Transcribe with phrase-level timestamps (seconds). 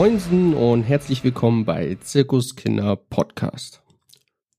[0.00, 3.82] Moinsen und herzlich willkommen bei Zirkuskinder Podcast.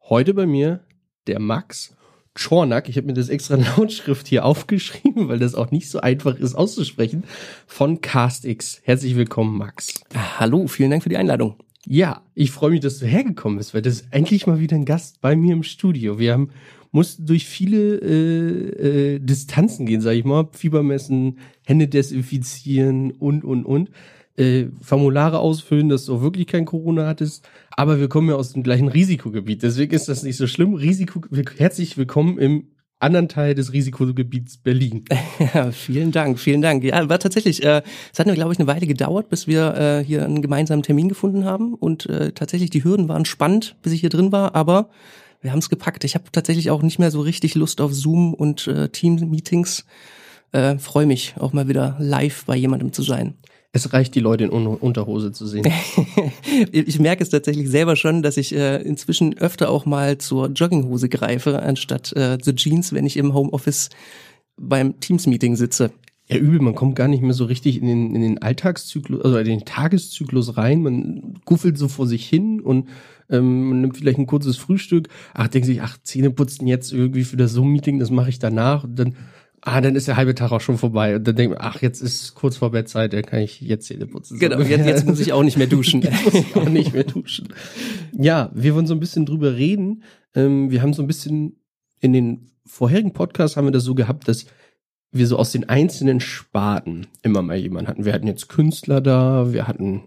[0.02, 0.82] Heute bei mir
[1.28, 1.96] der Max
[2.36, 2.90] Czornak.
[2.90, 6.56] Ich habe mir das extra Lautschrift hier aufgeschrieben, weil das auch nicht so einfach ist
[6.56, 7.24] auszusprechen.
[7.68, 8.82] Von CastX.
[8.84, 10.02] Herzlich willkommen, Max.
[10.14, 11.56] Hallo, vielen Dank für die Einladung.
[11.86, 14.84] Ja, ich freue mich, dass du hergekommen bist, weil das ist eigentlich mal wieder ein
[14.84, 16.20] Gast bei mir im Studio.
[16.20, 16.50] Wir haben
[16.92, 23.46] mussten durch viele äh, äh, Distanzen gehen, sag ich mal, Fieber messen, Hände desinfizieren und
[23.46, 23.90] und und
[24.40, 27.48] äh, Formulare ausfüllen, dass du auch wirklich kein Corona hattest.
[27.72, 30.74] Aber wir kommen ja aus dem gleichen Risikogebiet, deswegen ist das nicht so schlimm.
[30.74, 31.22] Risiko,
[31.58, 32.68] herzlich willkommen im
[33.00, 35.06] anderen Teil des Risikogebiets Berlin.
[35.54, 36.84] Ja, vielen Dank, vielen Dank.
[36.84, 37.82] Ja, war tatsächlich, äh,
[38.12, 41.08] es hat mir, glaube ich, eine Weile gedauert, bis wir äh, hier einen gemeinsamen Termin
[41.08, 41.74] gefunden haben.
[41.74, 44.90] Und äh, tatsächlich, die Hürden waren spannend, bis ich hier drin war, aber
[45.42, 46.04] wir haben es gepackt.
[46.04, 49.86] Ich habe tatsächlich auch nicht mehr so richtig Lust auf Zoom und äh, Team-Meetings.
[50.52, 53.36] Äh, Freue mich, auch mal wieder live bei jemandem zu sein.
[53.72, 55.72] Es reicht, die Leute in Unterhose zu sehen.
[56.72, 61.08] ich merke es tatsächlich selber schon, dass ich äh, inzwischen öfter auch mal zur Jogginghose
[61.08, 63.90] greife, anstatt äh, zur Jeans, wenn ich im Homeoffice
[64.58, 65.92] beim Teams-Meeting sitze.
[66.28, 69.38] Ja, übel, man kommt gar nicht mehr so richtig in den, in den Alltagszyklus, also
[69.38, 70.82] in den Tageszyklus rein.
[70.82, 72.88] Man guffelt so vor sich hin und
[73.30, 75.10] ähm, man nimmt vielleicht ein kurzes Frühstück.
[75.34, 78.84] Ach, denkt sich, ach, Zähne putzen jetzt irgendwie für das Zoom-Meeting, das mache ich danach.
[78.84, 79.16] Und dann
[79.62, 81.16] ah, dann ist der halbe Tag auch schon vorbei.
[81.16, 84.06] Und dann denkt man, ach, jetzt ist kurz vor Bettzeit, dann kann ich jetzt Zähne
[84.08, 84.40] putzen.
[84.40, 86.02] Genau, jetzt, jetzt muss ich auch nicht mehr duschen.
[86.04, 87.50] jetzt muss ich auch nicht mehr duschen.
[88.18, 90.04] Ja, wir wollen so ein bisschen drüber reden.
[90.36, 91.58] Ähm, wir haben so ein bisschen
[92.00, 94.46] in den vorherigen Podcasts haben wir das so gehabt, dass
[95.12, 98.06] wir so aus den einzelnen Sparten immer mal jemanden hatten.
[98.06, 100.04] Wir hatten jetzt Künstler da, wir hatten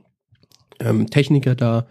[0.78, 1.86] ähm, Techniker da,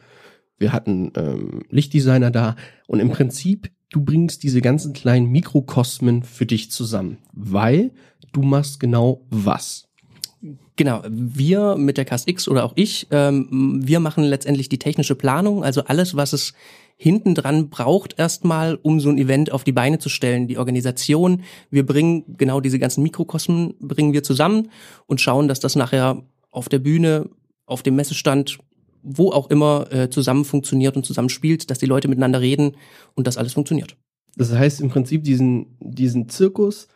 [0.57, 2.55] wir hatten ähm, Lichtdesigner da
[2.87, 7.91] und im Prinzip du bringst diese ganzen kleinen Mikrokosmen für dich zusammen, weil
[8.31, 9.87] du machst genau was.
[10.75, 15.63] Genau, wir mit der CastX oder auch ich, ähm, wir machen letztendlich die technische Planung,
[15.63, 16.53] also alles, was es
[16.97, 21.43] hinten dran braucht erstmal, um so ein Event auf die Beine zu stellen, die Organisation.
[21.69, 24.69] Wir bringen genau diese ganzen Mikrokosmen bringen wir zusammen
[25.07, 27.29] und schauen, dass das nachher auf der Bühne,
[27.65, 28.59] auf dem Messestand
[29.03, 32.77] wo auch immer äh, zusammen funktioniert und zusammen spielt, dass die Leute miteinander reden
[33.15, 33.95] und das alles funktioniert.
[34.35, 36.87] Das heißt im Prinzip diesen, diesen Zirkus,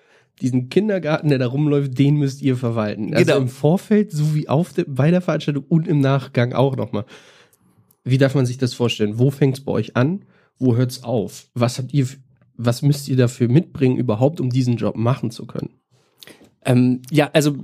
[0.41, 3.13] diesen Kindergarten, der da rumläuft, den müsst ihr verwalten.
[3.13, 3.37] Also genau.
[3.37, 7.05] im Vorfeld sowie auf der, bei der Veranstaltung und im Nachgang auch nochmal.
[8.03, 9.17] Wie darf man sich das vorstellen?
[9.17, 10.25] Wo fängt's bei euch an?
[10.59, 11.47] Wo hört's auf?
[11.53, 12.07] Was habt ihr,
[12.55, 15.71] was müsst ihr dafür mitbringen, überhaupt, um diesen Job machen zu können?
[16.63, 17.55] Ähm, ja, also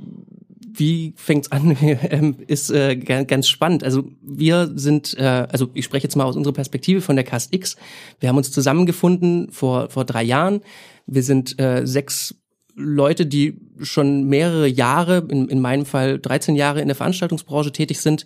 [0.73, 3.83] wie fängt's an, ähm, ist äh, ganz spannend.
[3.83, 7.53] Also wir sind, äh, also ich spreche jetzt mal aus unserer Perspektive von der Cast
[7.53, 7.75] X.
[8.19, 10.61] Wir haben uns zusammengefunden vor vor drei Jahren.
[11.05, 12.35] Wir sind äh, sechs
[12.75, 17.99] Leute, die schon mehrere Jahre, in, in meinem Fall 13 Jahre in der Veranstaltungsbranche tätig
[17.99, 18.25] sind.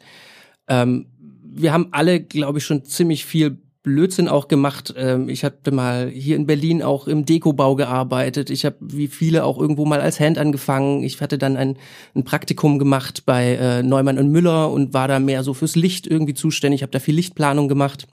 [0.67, 1.07] Ähm,
[1.43, 4.93] wir haben alle, glaube ich, schon ziemlich viel Blödsinn auch gemacht.
[4.97, 8.49] Ähm, ich hatte mal hier in Berlin auch im Dekobau gearbeitet.
[8.49, 11.03] Ich habe wie viele auch irgendwo mal als Hand angefangen.
[11.03, 11.77] Ich hatte dann ein,
[12.15, 16.07] ein Praktikum gemacht bei äh, Neumann und Müller und war da mehr so fürs Licht
[16.07, 16.81] irgendwie zuständig.
[16.81, 18.07] Habe da viel Lichtplanung gemacht.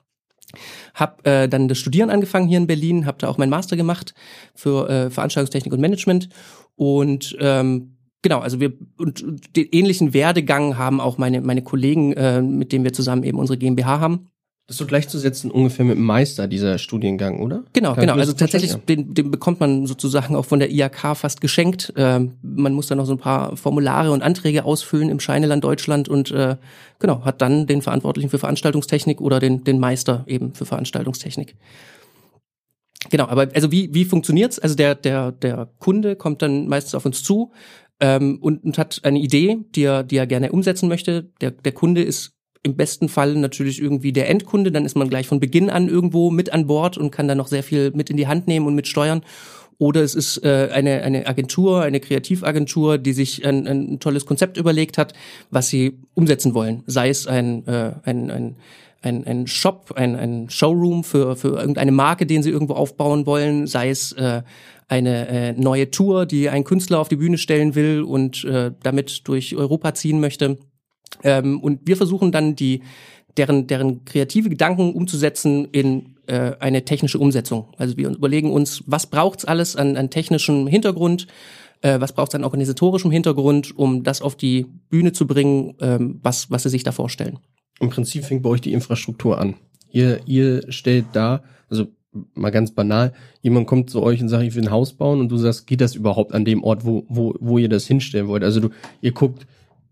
[0.94, 4.14] Hab äh, dann das Studieren angefangen hier in Berlin, habe da auch meinen Master gemacht
[4.54, 6.28] für äh, Veranstaltungstechnik und Management
[6.76, 12.12] und ähm, Genau, also wir und, und den ähnlichen Werdegang haben auch meine meine Kollegen,
[12.12, 14.28] äh, mit denen wir zusammen eben unsere GmbH haben.
[14.68, 17.64] Das ist so gleichzusetzen ungefähr mit dem Meister, dieser Studiengang, oder?
[17.72, 18.14] Genau, Kann genau.
[18.14, 21.92] Also tatsächlich, den, den bekommt man sozusagen auch von der IHK fast geschenkt.
[21.96, 26.08] Ähm, man muss dann noch so ein paar Formulare und Anträge ausfüllen im Scheineland Deutschland
[26.08, 26.56] und äh,
[27.00, 31.56] genau, hat dann den Verantwortlichen für Veranstaltungstechnik oder den, den Meister eben für Veranstaltungstechnik.
[33.10, 34.60] Genau, aber also wie, wie funktioniert's?
[34.60, 37.50] Also der, der, der Kunde kommt dann meistens auf uns zu
[38.00, 41.30] ähm, und, und hat eine Idee, die er, die er gerne umsetzen möchte.
[41.40, 45.26] Der, der Kunde ist im besten Fall natürlich irgendwie der Endkunde, dann ist man gleich
[45.26, 48.16] von Beginn an irgendwo mit an Bord und kann dann noch sehr viel mit in
[48.16, 49.22] die Hand nehmen und mit steuern.
[49.78, 54.56] Oder es ist äh, eine, eine Agentur, eine Kreativagentur, die sich ein, ein tolles Konzept
[54.56, 55.12] überlegt hat,
[55.50, 56.84] was sie umsetzen wollen.
[56.86, 58.56] Sei es ein, äh, ein, ein
[59.04, 63.66] ein, ein Shop, ein, ein Showroom für, für irgendeine Marke, den sie irgendwo aufbauen wollen,
[63.66, 64.42] sei es äh,
[64.86, 69.26] eine äh, neue Tour, die ein Künstler auf die Bühne stellen will und äh, damit
[69.26, 70.58] durch Europa ziehen möchte.
[71.22, 72.82] Ähm, und wir versuchen dann die
[73.36, 77.68] deren deren kreative Gedanken umzusetzen in äh, eine technische Umsetzung.
[77.78, 81.26] Also wir überlegen uns, was braucht's alles an, an technischem Hintergrund,
[81.80, 86.50] äh, was braucht's an organisatorischem Hintergrund, um das auf die Bühne zu bringen, ähm, was
[86.50, 87.38] was sie sich da vorstellen.
[87.80, 89.54] Im Prinzip fängt bei euch die Infrastruktur an.
[89.90, 91.86] Ihr ihr stellt da, also
[92.34, 95.30] mal ganz banal, jemand kommt zu euch und sagt, ich will ein Haus bauen und
[95.30, 98.44] du sagst, geht das überhaupt an dem Ort, wo, wo, wo ihr das hinstellen wollt?
[98.44, 98.68] Also du,
[99.00, 99.46] ihr guckt,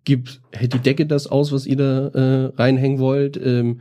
[0.05, 3.37] gibt, hält die Decke das aus, was ihr da äh, reinhängen wollt?
[3.37, 3.81] Ähm,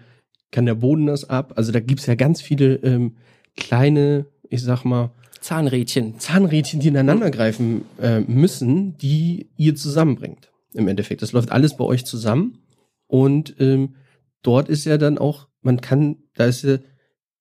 [0.52, 1.54] kann der Boden das ab?
[1.56, 3.16] Also da gibt's ja ganz viele ähm,
[3.56, 5.12] kleine, ich sag mal,
[5.42, 6.20] Zahnrädchen.
[6.20, 10.52] Zahnrädchen, die ineinander greifen äh, müssen, die ihr zusammenbringt.
[10.74, 11.22] Im Endeffekt.
[11.22, 12.60] Das läuft alles bei euch zusammen.
[13.08, 13.96] Und ähm,
[14.42, 16.78] dort ist ja dann auch, man kann, da ist ja,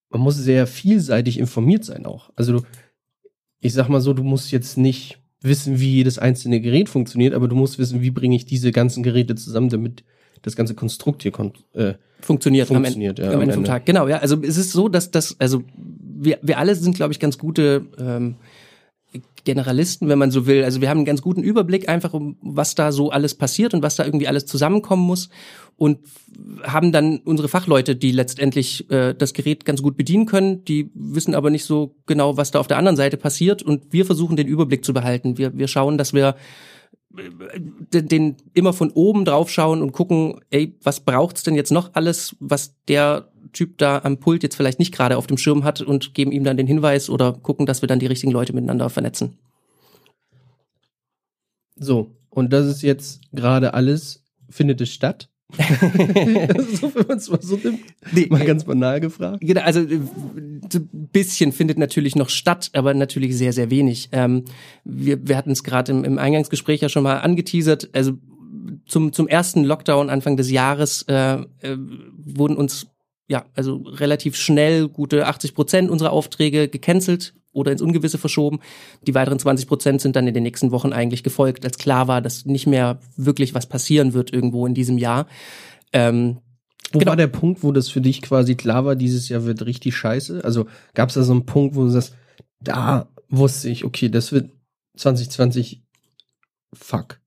[0.09, 2.31] man muss sehr vielseitig informiert sein auch.
[2.35, 2.65] Also du,
[3.59, 7.47] ich sag mal so, du musst jetzt nicht wissen, wie jedes einzelne Gerät funktioniert, aber
[7.47, 10.03] du musst wissen, wie bringe ich diese ganzen Geräte zusammen, damit
[10.41, 13.85] das ganze Konstrukt hier kommt, äh, funktioniert, funktioniert am, Ende, ja, am Ende vom Tag.
[13.85, 14.17] Genau, ja.
[14.17, 17.85] Also es ist so, dass das, also wir, wir alle sind, glaube ich, ganz gute
[17.97, 18.35] ähm,
[19.43, 20.63] Generalisten, wenn man so will.
[20.63, 23.81] Also wir haben einen ganz guten Überblick einfach um was da so alles passiert und
[23.81, 25.29] was da irgendwie alles zusammenkommen muss
[25.77, 25.99] und
[26.63, 31.33] haben dann unsere Fachleute, die letztendlich äh, das Gerät ganz gut bedienen können, die wissen
[31.33, 34.47] aber nicht so genau, was da auf der anderen Seite passiert und wir versuchen den
[34.47, 35.37] Überblick zu behalten.
[35.37, 36.35] Wir, wir schauen, dass wir
[37.93, 41.93] den, den immer von oben drauf schauen und gucken, ey, was braucht's denn jetzt noch
[41.93, 45.81] alles, was der Typ da am Pult jetzt vielleicht nicht gerade auf dem Schirm hat
[45.81, 48.89] und geben ihm dann den Hinweis oder gucken, dass wir dann die richtigen Leute miteinander
[48.89, 49.37] vernetzen.
[51.75, 55.29] So, und das ist jetzt gerade alles, findet es statt?
[55.57, 57.79] so, wenn man es mal so nimmt.
[58.11, 59.41] Nee, mal ganz banal gefragt.
[59.41, 60.79] Genau, also ein äh,
[61.11, 64.09] bisschen findet natürlich noch statt, aber natürlich sehr, sehr wenig.
[64.11, 64.45] Ähm,
[64.83, 67.89] wir, wir hatten es gerade im, im Eingangsgespräch ja schon mal angeteasert.
[67.93, 68.13] Also
[68.85, 71.77] zum, zum ersten Lockdown Anfang des Jahres äh, äh,
[72.17, 72.87] wurden uns
[73.27, 78.59] ja, also relativ schnell gute 80 Prozent unserer Aufträge gecancelt oder ins Ungewisse verschoben.
[79.05, 82.21] Die weiteren 20 Prozent sind dann in den nächsten Wochen eigentlich gefolgt, als klar war,
[82.21, 85.27] dass nicht mehr wirklich was passieren wird irgendwo in diesem Jahr.
[85.91, 86.39] Ähm,
[86.91, 87.11] wo genau.
[87.11, 90.43] war der Punkt, wo das für dich quasi klar war, dieses Jahr wird richtig scheiße?
[90.43, 92.15] Also gab es da so einen Punkt, wo du sagst,
[92.61, 94.51] da wusste ich, okay, das wird
[94.97, 95.83] 2020
[96.73, 97.19] fuck.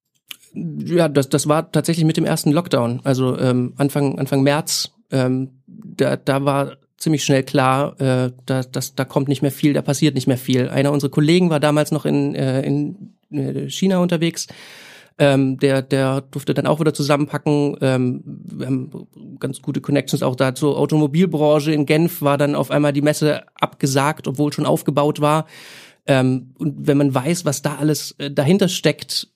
[0.54, 5.62] Ja, das, das war tatsächlich mit dem ersten Lockdown, also ähm, Anfang, Anfang März ähm,
[5.66, 9.82] da, da war ziemlich schnell klar, äh, da, dass, da kommt nicht mehr viel, da
[9.82, 10.68] passiert nicht mehr viel.
[10.68, 14.46] Einer unserer Kollegen war damals noch in, äh, in äh, China unterwegs.
[15.18, 17.76] Ähm, der, der durfte dann auch wieder zusammenpacken.
[17.82, 18.90] Ähm, wir haben
[19.38, 23.42] ganz gute Connections auch da zur Automobilbranche in Genf war dann auf einmal die Messe
[23.54, 25.46] abgesagt, obwohl schon aufgebaut war.
[26.06, 29.28] Ähm, und wenn man weiß, was da alles äh, dahinter steckt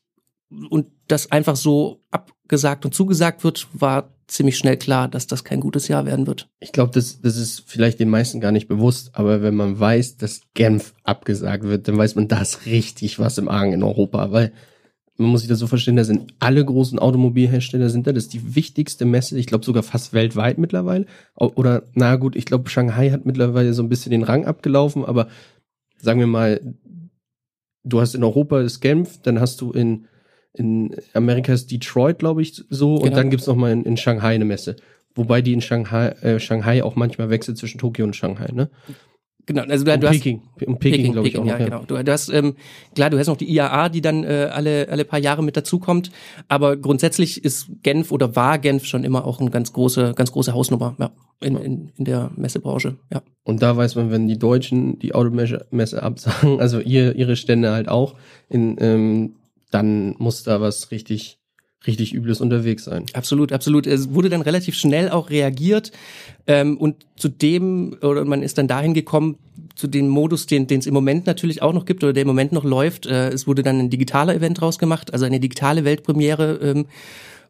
[0.70, 5.60] und das einfach so abgesagt und zugesagt wird, war ziemlich schnell klar, dass das kein
[5.60, 6.48] gutes Jahr werden wird.
[6.60, 10.16] Ich glaube, das, das ist vielleicht den meisten gar nicht bewusst, aber wenn man weiß,
[10.16, 14.32] dass Genf abgesagt wird, dann weiß man, da ist richtig was im Argen in Europa,
[14.32, 14.52] weil
[15.18, 18.34] man muss sich das so verstehen, da sind alle großen Automobilhersteller sind da, das ist
[18.34, 21.06] die wichtigste Messe, ich glaube sogar fast weltweit mittlerweile.
[21.34, 25.28] Oder, na gut, ich glaube, Shanghai hat mittlerweile so ein bisschen den Rang abgelaufen, aber
[25.98, 26.60] sagen wir mal,
[27.84, 30.06] du hast in Europa das Genf, dann hast du in
[30.56, 32.96] in Amerika ist Detroit, glaube ich, so.
[32.96, 33.06] Genau.
[33.06, 34.76] Und dann gibt's noch mal in, in Shanghai eine Messe.
[35.14, 38.70] Wobei die in Shanghai, äh, Shanghai auch manchmal wechselt zwischen Tokio und Shanghai, ne?
[39.46, 40.42] Genau, also du, und du Peking.
[40.42, 41.46] hast und Peking, Peking glaube ich auch.
[41.46, 41.84] Ja, noch, ja, genau.
[41.86, 42.56] Du, du hast ähm,
[42.96, 46.10] klar, du hast noch die IAA, die dann äh, alle alle paar Jahre mit dazukommt,
[46.48, 50.52] aber grundsätzlich ist Genf oder war Genf schon immer auch eine ganz große ganz große
[50.52, 53.22] Hausnummer, ja, in, in, in der Messebranche, ja.
[53.44, 57.88] Und da weiß man, wenn die Deutschen die Automesse absagen, also ihr ihre Stände halt
[57.88, 58.16] auch
[58.48, 59.34] in ähm,
[59.70, 61.38] dann muss da was richtig
[61.86, 63.06] richtig Übles unterwegs sein.
[63.12, 63.86] Absolut, absolut.
[63.86, 65.92] Es wurde dann relativ schnell auch reagiert
[66.46, 69.38] ähm, und zu dem, oder man ist dann dahin gekommen,
[69.74, 72.52] zu dem Modus, den es im Moment natürlich auch noch gibt oder der im Moment
[72.52, 73.06] noch läuft.
[73.06, 76.86] Äh, es wurde dann ein digitaler Event draus gemacht, also eine digitale Weltpremiere ähm,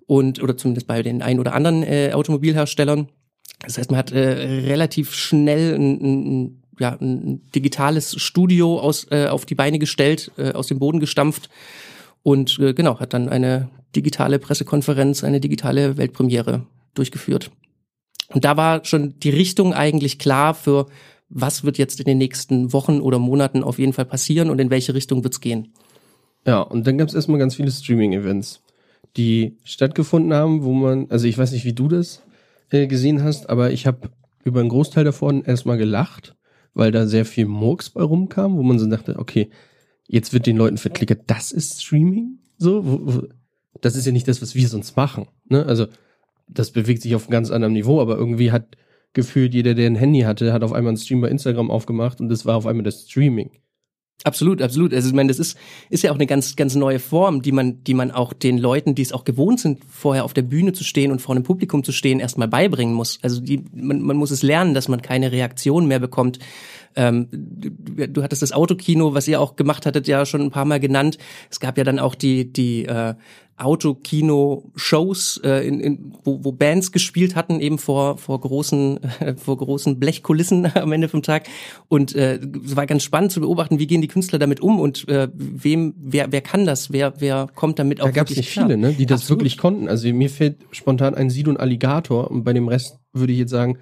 [0.07, 3.09] und oder zumindest bei den ein oder anderen äh, Automobilherstellern.
[3.61, 9.29] Das heißt, man hat äh, relativ schnell ein, ein, ja, ein digitales Studio aus, äh,
[9.29, 11.49] auf die Beine gestellt, äh, aus dem Boden gestampft
[12.27, 17.53] und äh, genau, hat dann eine digitale Pressekonferenz, eine digitale Weltpremiere durchgeführt.
[18.35, 20.87] Und da war schon die Richtung eigentlich klar für,
[21.29, 24.71] was wird jetzt in den nächsten Wochen oder Monaten auf jeden Fall passieren und in
[24.71, 25.73] welche Richtung wird's gehen.
[26.45, 28.61] Ja, und dann gab es erstmal ganz viele Streaming-Events,
[29.17, 32.25] die stattgefunden haben, wo man, also ich weiß nicht, wie du das
[32.73, 34.11] äh, gesehen hast, aber ich habe
[34.43, 36.35] über einen Großteil davon erstmal gelacht,
[36.75, 39.49] weil da sehr viel Murks bei rumkam, wo man so dachte, okay,
[40.07, 42.39] jetzt wird den Leuten verklickert, das ist Streaming?
[42.59, 43.23] So, wo, wo,
[43.81, 45.29] das ist ja nicht das, was wir sonst machen.
[45.49, 45.65] Ne?
[45.67, 45.87] Also,
[46.49, 48.77] das bewegt sich auf einem ganz anderen Niveau, aber irgendwie hat
[49.13, 52.29] gefühlt jeder, der ein Handy hatte, hat auf einmal einen Stream bei Instagram aufgemacht und
[52.29, 53.51] das war auf einmal das Streaming.
[54.25, 54.95] Absolut, absolut.
[54.95, 55.59] Also ich meine, das ist,
[55.91, 58.95] ist ja auch eine ganz, ganz neue Form, die man, die man auch den Leuten,
[58.95, 61.85] die es auch gewohnt sind, vorher auf der Bühne zu stehen und vor einem Publikum
[61.85, 63.19] zu stehen, erstmal beibringen muss.
[63.23, 66.39] Also die, man, man muss es lernen, dass man keine Reaktion mehr bekommt
[66.97, 70.65] Ähm, du, du hattest das Autokino, was ihr auch gemacht hattet, ja schon ein paar
[70.65, 71.19] Mal genannt.
[71.51, 73.15] Es gab ja dann auch die, die äh,
[73.59, 79.57] Autokino-Shows, äh, in, in, wo, wo Bands gespielt hatten, eben vor, vor, großen, äh, vor
[79.57, 81.49] großen Blechkulissen am Ende vom Tag.
[81.89, 85.09] Und äh, es war ganz spannend zu beobachten, wie gehen die Künstler damit um und
[85.09, 88.53] äh, wem, wer, wer kann das, wer, wer kommt damit auch Da gab es nicht
[88.53, 88.67] klar.
[88.67, 89.41] viele, ne, die das Absolut.
[89.41, 89.89] wirklich konnten.
[89.89, 93.51] Also mir fällt spontan ein Sido und Alligator und bei dem Rest würde ich jetzt
[93.51, 93.79] sagen,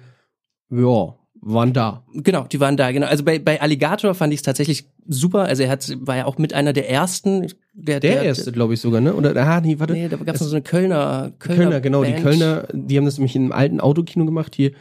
[0.69, 2.03] ja, waren da.
[2.11, 3.05] Genau, die waren da, genau.
[3.05, 5.43] Also bei, bei Alligator fand ich es tatsächlich super.
[5.43, 7.47] Also er hat, war ja auch mit einer der ersten.
[7.73, 9.13] Der, der, der erste, glaube ich sogar, ne?
[9.13, 9.93] Oder, ah, nee, warte.
[9.93, 12.17] Nee, da gab es noch so eine Kölner, Kölner, Kölner genau, Band.
[12.17, 14.71] die Kölner, die haben das nämlich in einem alten Autokino gemacht hier.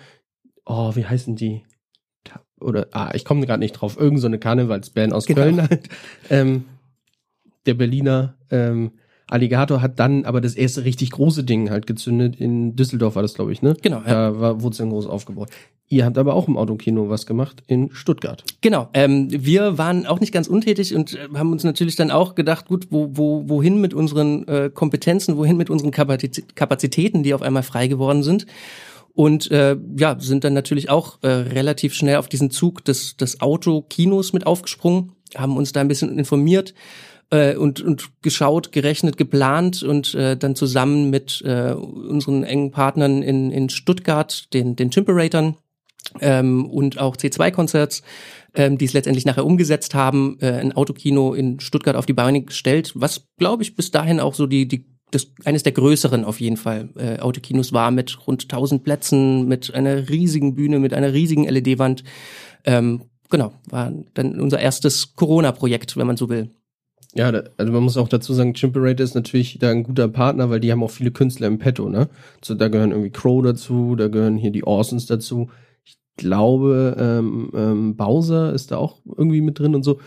[0.64, 1.62] Oh, wie heißen die?
[2.60, 3.98] Oder, ah, ich komme gerade nicht drauf.
[3.98, 5.42] Irgend so eine Karnevalsband aus genau.
[5.42, 5.88] Köln halt.
[6.30, 6.64] Ähm,
[7.66, 8.92] der Berliner, ähm,
[9.34, 12.36] Alligator hat dann aber das erste richtig große Ding halt gezündet.
[12.36, 13.76] In Düsseldorf war das, glaube ich, ne?
[13.82, 13.98] Genau.
[13.98, 14.30] Ja.
[14.30, 15.48] Da war, wurde es dann groß aufgebaut.
[15.88, 18.44] Ihr habt aber auch im Autokino was gemacht in Stuttgart.
[18.60, 18.88] Genau.
[18.94, 22.66] Ähm, wir waren auch nicht ganz untätig und äh, haben uns natürlich dann auch gedacht,
[22.66, 27.64] gut, wo, wo, wohin mit unseren äh, Kompetenzen, wohin mit unseren Kapazitäten, die auf einmal
[27.64, 28.46] frei geworden sind.
[29.14, 33.40] Und äh, ja, sind dann natürlich auch äh, relativ schnell auf diesen Zug des, des
[33.40, 36.72] Autokinos mit aufgesprungen, haben uns da ein bisschen informiert
[37.34, 43.22] äh, und, und geschaut, gerechnet, geplant und äh, dann zusammen mit äh, unseren engen Partnern
[43.22, 45.56] in, in Stuttgart, den, den Timperatoren
[46.20, 48.02] ähm, und auch C2-Konzerts,
[48.54, 52.42] ähm, die es letztendlich nachher umgesetzt haben, äh, ein Autokino in Stuttgart auf die Beine
[52.42, 56.40] gestellt, was, glaube ich, bis dahin auch so die, die das eines der größeren auf
[56.40, 61.12] jeden Fall äh, Autokinos war mit rund 1000 Plätzen, mit einer riesigen Bühne, mit einer
[61.12, 62.02] riesigen LED-Wand.
[62.64, 66.50] Ähm, genau, war dann unser erstes Corona-Projekt, wenn man so will.
[67.14, 70.50] Ja, da, also man muss auch dazu sagen, Chimperator ist natürlich da ein guter Partner,
[70.50, 72.08] weil die haben auch viele Künstler im Petto, ne?
[72.42, 75.50] So, da gehören irgendwie Crow dazu, da gehören hier die Orsons dazu.
[75.84, 80.00] Ich glaube, ähm, ähm, Bowser ist da auch irgendwie mit drin und so.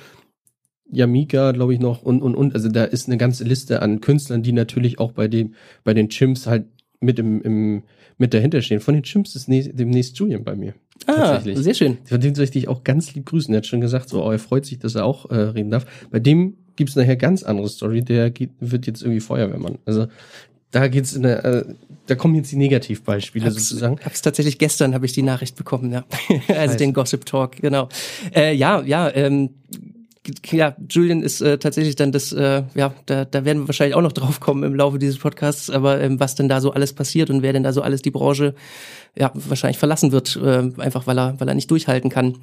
[0.90, 2.56] Yamika, glaube ich, noch und, und, und.
[2.56, 6.10] Also da ist eine ganze Liste an Künstlern, die natürlich auch bei dem, bei den
[6.10, 6.66] Chimps halt
[7.00, 7.84] mit im, im
[8.18, 8.80] mit dahinter stehen.
[8.80, 10.74] Von den Chimps ist demnächst Julian bei mir.
[11.06, 11.64] Ah, tatsächlich.
[11.64, 11.98] sehr schön.
[12.06, 13.54] Von dem soll ich dich auch ganz lieb grüßen.
[13.54, 15.86] Er hat schon gesagt, so, oh, er freut sich, dass er auch äh, reden darf.
[16.10, 19.80] Bei dem gibt's nachher ganz andere Story, der geht, wird jetzt irgendwie Feuerwehrmann.
[19.86, 20.08] Also
[20.72, 21.66] da geht's in der, äh,
[22.06, 24.00] da kommen jetzt die Negativbeispiele hab's, sozusagen.
[24.04, 26.06] Hab's tatsächlich gestern habe ich die Nachricht bekommen, ja.
[26.56, 27.90] also den Gossip Talk, genau.
[28.34, 29.50] Äh, ja, ja, ähm,
[30.52, 34.02] ja, Julian ist äh, tatsächlich dann das, äh, ja, da, da werden wir wahrscheinlich auch
[34.02, 37.30] noch drauf kommen im Laufe dieses Podcasts, aber ähm, was denn da so alles passiert
[37.30, 38.54] und wer denn da so alles die Branche
[39.18, 42.38] ja wahrscheinlich verlassen wird, äh, einfach weil er, weil er nicht durchhalten kann.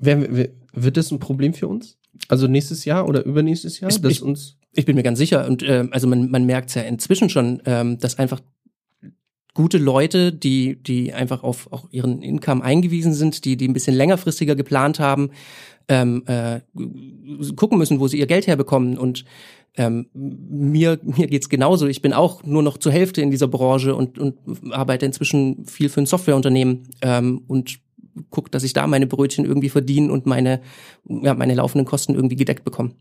[0.00, 1.96] Wer, wird das ein Problem für uns?
[2.28, 3.90] Also nächstes Jahr oder übernächstes Jahr?
[3.90, 5.46] Ich, ich, uns ich bin mir ganz sicher.
[5.46, 8.40] Und äh, also man, man merkt es ja inzwischen schon, ähm, dass einfach
[9.54, 13.94] gute Leute, die, die einfach auf auch ihren Income eingewiesen sind, die, die ein bisschen
[13.94, 15.30] längerfristiger geplant haben,
[15.88, 16.60] ähm, äh,
[17.54, 18.96] gucken müssen, wo sie ihr Geld herbekommen.
[18.96, 19.26] Und
[19.76, 21.86] ähm, mir, mir geht's genauso.
[21.86, 24.36] Ich bin auch nur noch zur Hälfte in dieser Branche und, und
[24.70, 27.78] arbeite inzwischen viel für ein Softwareunternehmen ähm, und
[28.30, 30.60] gucke, dass ich da meine Brötchen irgendwie verdiene und meine,
[31.08, 32.92] ja, meine laufenden Kosten irgendwie gedeckt bekomme.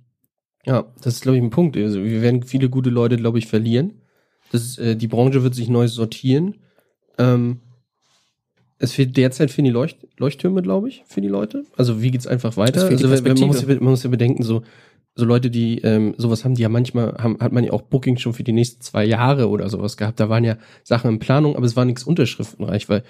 [0.66, 1.76] Ja, das ist, glaube ich, ein Punkt.
[1.78, 4.02] Also wir werden viele gute Leute, glaube ich, verlieren.
[4.52, 6.58] Das äh, die Branche wird sich neu sortieren.
[7.18, 7.62] Ähm,
[8.78, 11.66] es fehlt derzeit für die Leucht Leuchttürme, glaube ich, für die Leute.
[11.78, 12.86] Also wie geht's einfach weiter?
[12.86, 14.64] Also man muss, ja, man muss ja bedenken, so
[15.16, 18.18] so Leute, die ähm, sowas haben, die ja manchmal haben, hat man ja auch Booking
[18.18, 20.20] schon für die nächsten zwei Jahre oder sowas gehabt.
[20.20, 23.04] Da waren ja Sachen in Planung, aber es war nichts unterschriftenreich, weil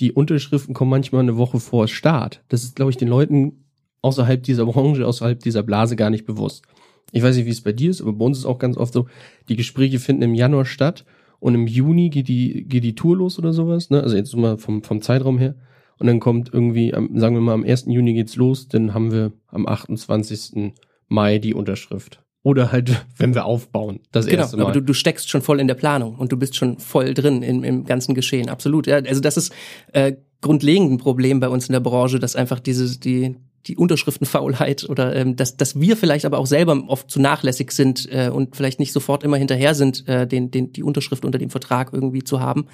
[0.00, 2.42] die Unterschriften kommen manchmal eine Woche vor Start.
[2.48, 3.64] Das ist, glaube ich, den Leuten
[4.02, 6.64] außerhalb dieser Branche, außerhalb dieser Blase gar nicht bewusst.
[7.12, 8.92] Ich weiß nicht, wie es bei dir ist, aber bei uns ist auch ganz oft
[8.92, 9.06] so,
[9.48, 11.04] die Gespräche finden im Januar statt
[11.38, 14.02] und im Juni geht die, geht die Tour los oder sowas, ne?
[14.02, 15.54] Also jetzt mal vom, vom Zeitraum her.
[15.98, 17.86] Und dann kommt irgendwie, sagen wir mal, am 1.
[17.88, 20.72] Juni geht's los, dann haben wir am 28.
[21.08, 22.22] Mai die Unterschrift.
[22.42, 24.64] Oder halt, wenn wir aufbauen, das genau, erste Mal.
[24.64, 27.42] aber du, du steckst schon voll in der Planung und du bist schon voll drin
[27.42, 28.86] im, im ganzen Geschehen, absolut.
[28.86, 29.52] Ja, also das ist
[29.92, 34.88] äh, grundlegend ein Problem bei uns in der Branche, dass einfach diese, die, die Unterschriftenfaulheit
[34.88, 38.56] oder ähm, dass, dass wir vielleicht aber auch selber oft zu nachlässig sind äh, und
[38.56, 42.24] vielleicht nicht sofort immer hinterher sind, äh, den, den, die Unterschrift unter dem Vertrag irgendwie
[42.24, 42.66] zu haben.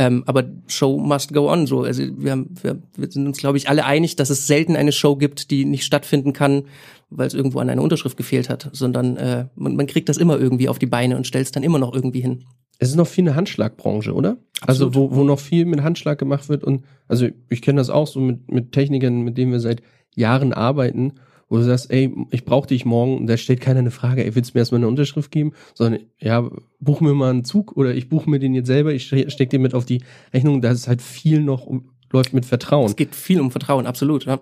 [0.00, 1.66] Ähm, aber Show must go on.
[1.66, 4.74] So, also wir, haben, wir, wir sind uns, glaube ich, alle einig, dass es selten
[4.74, 6.62] eine Show gibt, die nicht stattfinden kann,
[7.10, 10.40] weil es irgendwo an einer Unterschrift gefehlt hat, sondern äh, man, man kriegt das immer
[10.40, 12.44] irgendwie auf die Beine und stellt es dann immer noch irgendwie hin.
[12.78, 14.38] Es ist noch viel eine Handschlagbranche, oder?
[14.62, 14.96] Also Absolut.
[14.96, 18.06] Also wo, wo noch viel mit Handschlag gemacht wird und also ich kenne das auch
[18.06, 19.82] so mit, mit Technikern, mit denen wir seit
[20.16, 21.12] Jahren arbeiten,
[21.50, 24.34] wo du sagst, ey, ich brauche dich morgen und da stellt keiner eine Frage, ey,
[24.34, 25.52] willst du mir erstmal eine Unterschrift geben?
[25.74, 29.06] Sondern, ja, buch mir mal einen Zug oder ich buche mir den jetzt selber, ich
[29.06, 30.02] steck dir mit auf die
[30.32, 32.86] Rechnung, da ist halt viel noch, um, läuft mit Vertrauen.
[32.86, 34.40] Es geht viel um Vertrauen, absolut, ja.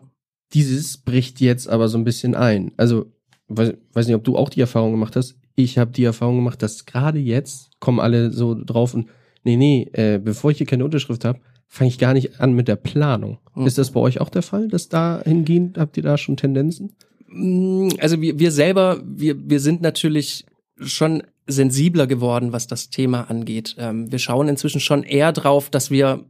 [0.52, 2.72] dieses bricht jetzt aber so ein bisschen ein.
[2.76, 3.06] Also,
[3.48, 5.36] weiß, weiß nicht, ob du auch die Erfahrung gemacht hast.
[5.54, 9.08] Ich habe die Erfahrung gemacht, dass gerade jetzt kommen alle so drauf und
[9.44, 12.66] nee, nee, äh, bevor ich hier keine Unterschrift habe, fange ich gar nicht an mit
[12.66, 13.38] der Planung.
[13.54, 13.66] Mhm.
[13.66, 16.96] Ist das bei euch auch der Fall, dass dahingehend habt ihr da schon Tendenzen?
[17.28, 20.46] Mm, also wir, wir selber, wir, wir sind natürlich
[20.80, 23.76] schon sensibler geworden, was das Thema angeht.
[23.78, 26.24] Ähm, wir schauen inzwischen schon eher drauf, dass wir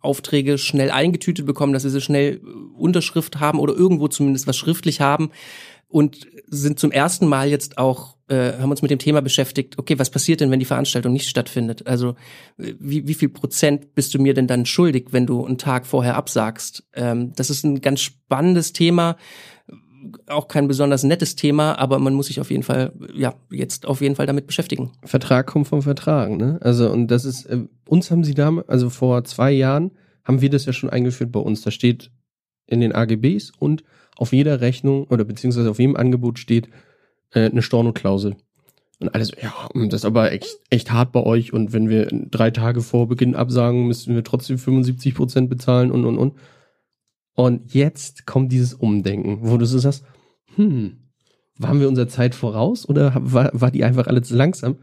[0.00, 2.40] Aufträge schnell eingetütet bekommen, dass wir sie schnell
[2.76, 5.30] Unterschrift haben oder irgendwo zumindest was schriftlich haben
[5.88, 9.78] und sind zum ersten Mal jetzt auch äh, haben uns mit dem Thema beschäftigt.
[9.78, 11.86] Okay, was passiert denn, wenn die Veranstaltung nicht stattfindet?
[11.86, 12.14] Also
[12.56, 16.16] wie, wie viel Prozent bist du mir denn dann schuldig, wenn du einen Tag vorher
[16.16, 16.84] absagst?
[16.94, 19.16] Ähm, das ist ein ganz spannendes Thema,
[20.26, 24.00] auch kein besonders nettes Thema, aber man muss sich auf jeden Fall, ja, jetzt auf
[24.00, 24.92] jeden Fall damit beschäftigen.
[25.04, 26.58] Vertrag kommt vom Vertrag, ne?
[26.62, 29.92] Also, und das ist, äh, uns haben sie da, also vor zwei Jahren
[30.24, 31.62] haben wir das ja schon eingeführt bei uns.
[31.62, 32.10] Da steht
[32.66, 33.84] in den AGBs und
[34.16, 36.68] auf jeder Rechnung oder beziehungsweise auf jedem Angebot steht
[37.32, 38.36] äh, eine Storno-Klausel.
[38.98, 41.52] Und alles, ja, das ist aber echt, echt hart bei euch.
[41.52, 46.04] Und wenn wir drei Tage vor Beginn absagen, müssen wir trotzdem 75 Prozent bezahlen und,
[46.04, 46.34] und, und.
[47.34, 50.04] Und jetzt kommt dieses Umdenken, wo du so sagst,
[50.54, 50.96] hm,
[51.58, 54.78] waren wir unserer Zeit voraus oder war, war die einfach alle zu langsam?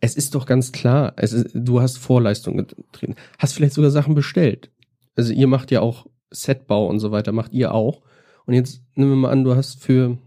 [0.00, 4.14] Es ist doch ganz klar, es ist, du hast Vorleistungen getreten, hast vielleicht sogar Sachen
[4.14, 4.70] bestellt.
[5.16, 8.02] Also ihr macht ja auch Setbau und so weiter, macht ihr auch.
[8.46, 10.18] Und jetzt nehmen wir mal an, du hast für,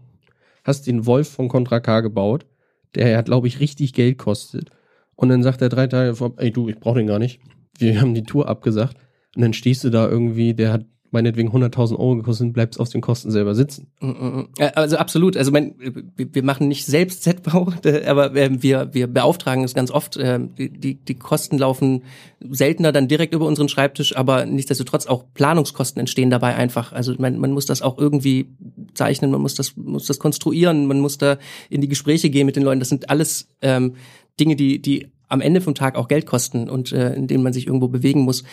[0.68, 2.46] hast den Wolf von Contra K gebaut,
[2.94, 4.70] der hat, glaube ich, richtig Geld kostet.
[5.16, 7.40] Und dann sagt er drei Tage vor, ey du, ich brauche den gar nicht.
[7.78, 8.96] Wir haben die Tour abgesagt.
[9.34, 13.00] Und dann stehst du da irgendwie, der hat meinetwegen 100.000 Euro gekostet, bleibst auf den
[13.00, 13.88] Kosten selber sitzen.
[14.00, 14.48] Mm, mm, mm.
[14.74, 15.36] Also absolut.
[15.36, 15.74] Also mein,
[16.16, 17.72] wir machen nicht selbst Setbau,
[18.06, 20.18] aber ähm, wir, wir beauftragen es ganz oft.
[20.20, 22.02] Ähm, die, die Kosten laufen
[22.40, 26.92] seltener dann direkt über unseren Schreibtisch, aber nichtsdestotrotz auch Planungskosten entstehen dabei einfach.
[26.92, 28.48] Also man, man muss das auch irgendwie
[28.94, 31.38] zeichnen, man muss das, muss das konstruieren, man muss da
[31.70, 32.80] in die Gespräche gehen mit den Leuten.
[32.80, 33.94] Das sind alles ähm,
[34.38, 37.52] Dinge, die, die am Ende vom Tag auch Geld kosten und äh, in denen man
[37.52, 38.44] sich irgendwo bewegen muss.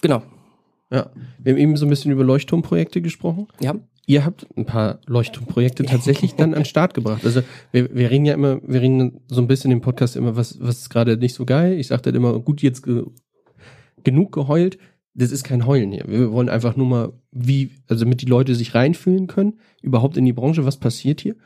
[0.00, 0.22] Genau.
[0.90, 3.46] Ja, wir haben eben so ein bisschen über Leuchtturmprojekte gesprochen.
[3.60, 3.76] Ja.
[4.06, 7.24] Ihr habt ein paar Leuchtturmprojekte tatsächlich dann an den Start gebracht.
[7.24, 10.58] Also wir, wir reden ja immer, wir reden so ein bisschen im Podcast immer, was,
[10.60, 11.78] was ist gerade nicht so geil.
[11.78, 13.04] Ich sage dann immer, gut, jetzt ge
[14.02, 14.78] genug geheult.
[15.14, 16.04] Das ist kein Heulen hier.
[16.08, 20.24] Wir wollen einfach nur mal, wie, also damit die Leute sich reinfühlen können, überhaupt in
[20.24, 21.36] die Branche, was passiert hier.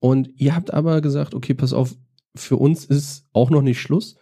[0.00, 1.94] Und ihr habt aber gesagt, okay, pass auf,
[2.34, 4.16] für uns ist auch noch nicht Schluss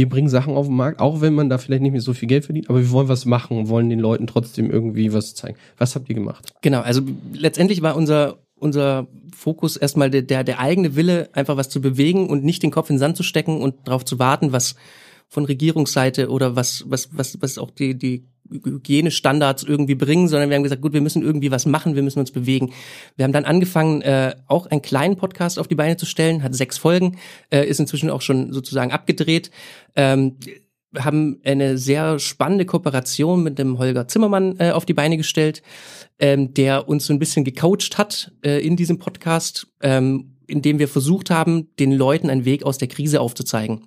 [0.00, 2.26] wir bringen Sachen auf den Markt, auch wenn man da vielleicht nicht mehr so viel
[2.26, 5.58] Geld verdient, aber wir wollen was machen und wollen den Leuten trotzdem irgendwie was zeigen.
[5.76, 6.46] Was habt ihr gemacht?
[6.62, 7.02] Genau, also
[7.34, 12.28] letztendlich war unser unser Fokus erstmal der, der, der eigene Wille, einfach was zu bewegen
[12.28, 14.74] und nicht den Kopf in den Sand zu stecken und darauf zu warten, was
[15.28, 20.56] von Regierungsseite oder was, was, was, was auch die, die Hygienestandards irgendwie bringen, sondern wir
[20.56, 22.72] haben gesagt, gut, wir müssen irgendwie was machen, wir müssen uns bewegen.
[23.16, 26.54] Wir haben dann angefangen, äh, auch einen kleinen Podcast auf die Beine zu stellen, hat
[26.54, 27.18] sechs Folgen,
[27.50, 29.50] äh, ist inzwischen auch schon sozusagen abgedreht.
[29.96, 30.36] Ähm,
[30.98, 35.62] haben eine sehr spannende Kooperation mit dem Holger Zimmermann äh, auf die Beine gestellt,
[36.18, 40.88] ähm, der uns so ein bisschen gecoacht hat äh, in diesem Podcast, ähm, indem wir
[40.88, 43.86] versucht haben, den Leuten einen Weg aus der Krise aufzuzeigen.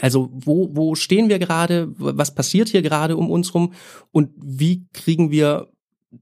[0.00, 1.92] Also wo, wo stehen wir gerade?
[1.96, 3.72] Was passiert hier gerade um uns rum?
[4.12, 5.68] Und wie kriegen wir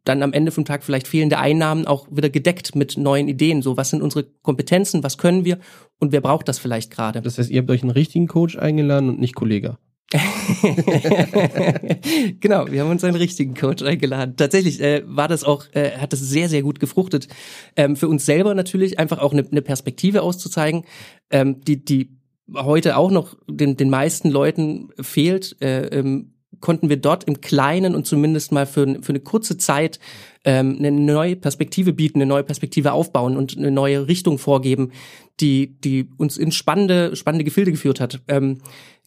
[0.05, 3.63] dann am Ende vom Tag vielleicht fehlende Einnahmen auch wieder gedeckt mit neuen Ideen?
[3.63, 5.03] So, was sind unsere Kompetenzen?
[5.03, 5.59] Was können wir?
[5.99, 7.23] Und wer braucht das vielleicht gerade?
[7.23, 9.79] Das heißt, ihr habt euch einen richtigen Coach eingeladen und nicht Kollege.
[12.41, 14.37] genau, wir haben uns einen richtigen Coach eingeladen.
[14.37, 17.29] Tatsächlich äh, war das auch, äh, hat das sehr, sehr gut gefruchtet.
[17.77, 20.87] Ähm, für uns selber natürlich einfach auch eine, eine Perspektive auszuzeigen,
[21.31, 22.18] ähm, die, die
[22.55, 27.95] heute auch noch den, den meisten Leuten fehlt, äh, ähm, konnten wir dort im Kleinen
[27.95, 30.01] und zumindest mal für, für eine kurze Zeit
[30.45, 34.93] ähm, eine neue Perspektive bieten, eine neue Perspektive aufbauen und eine neue Richtung vorgeben,
[35.41, 38.21] die, die uns in spannende, spannende Gefilde geführt hat.
[38.29, 38.59] Ähm,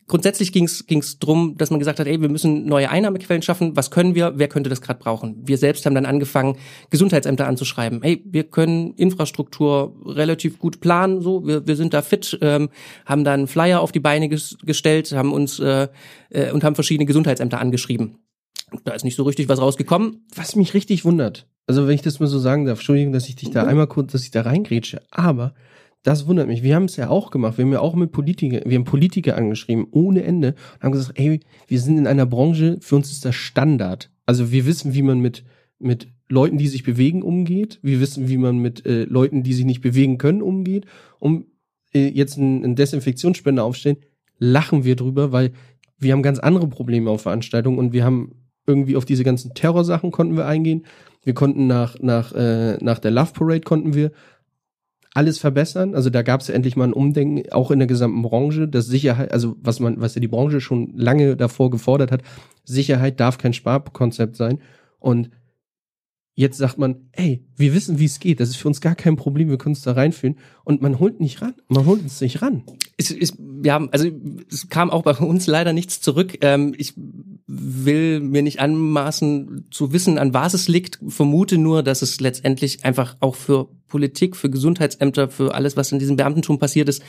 [0.08, 3.76] grundsätzlich ging es darum, dass man gesagt hat, ey, wir müssen neue Einnahmequellen schaffen.
[3.76, 4.34] Was können wir?
[4.36, 5.38] Wer könnte das gerade brauchen?
[5.44, 6.58] Wir selbst haben dann angefangen,
[6.90, 8.02] Gesundheitsämter anzuschreiben.
[8.02, 11.22] Hey, wir können Infrastruktur relativ gut planen.
[11.22, 12.70] So, wir, wir sind da fit, ähm,
[13.06, 15.88] haben dann Flyer auf die Beine ges gestellt, haben uns äh,
[16.30, 18.18] äh, und haben verschiedene Gesundheitsämter angeschrieben.
[18.84, 20.26] Da ist nicht so richtig was rausgekommen.
[20.36, 23.36] Was mich richtig wundert, also wenn ich das mal so sagen darf, Entschuldigung, dass ich
[23.36, 23.70] dich da mhm.
[23.70, 25.54] einmal kurz, dass ich da reingrätsche, aber
[26.04, 26.64] das wundert mich.
[26.64, 27.58] Wir haben es ja auch gemacht.
[27.58, 31.20] Wir haben ja auch mit Politiker, wir haben Politiker angeschrieben, ohne Ende, und haben gesagt,
[31.20, 34.12] ey, wir sind in einer Branche, für uns ist das Standard.
[34.26, 35.44] Also wir wissen, wie man mit,
[35.80, 37.80] mit Leuten, die sich bewegen, umgeht.
[37.82, 40.86] Wir wissen, wie man mit äh, Leuten, die sich nicht bewegen können, umgeht.
[41.20, 41.46] Um
[41.94, 43.98] äh, jetzt einen, einen Desinfektionsspender aufstellen,
[44.40, 45.52] lachen wir drüber, weil
[46.00, 50.12] wir haben ganz andere Probleme auf Veranstaltungen und wir haben irgendwie auf diese ganzen Terrorsachen
[50.12, 50.86] konnten wir eingehen.
[51.24, 54.12] Wir konnten nach, nach, äh, nach der Love Parade konnten wir
[55.14, 55.96] alles verbessern.
[55.96, 59.32] Also da gab es endlich mal ein Umdenken, auch in der gesamten Branche, dass Sicherheit,
[59.32, 62.22] also was man, was ja die Branche schon lange davor gefordert hat,
[62.64, 64.60] Sicherheit darf kein Sparkonzept sein.
[65.00, 65.30] Und
[66.34, 69.16] jetzt sagt man, ey, wir wissen, wie es geht, das ist für uns gar kein
[69.16, 70.38] Problem, wir können uns da reinfühlen.
[70.64, 72.64] Und man holt nicht ran, man holt uns nicht ran.
[72.98, 74.10] Es, es, ja, also
[74.50, 76.38] es kam auch bei uns leider nichts zurück.
[76.42, 76.94] Ähm, ich
[77.48, 82.86] will mir nicht anmaßen zu wissen, an was es liegt, vermute nur, dass es letztendlich
[82.86, 87.04] einfach auch für Politik, für Gesundheitsämter, für alles, was in diesem Beamtentum passiert ist,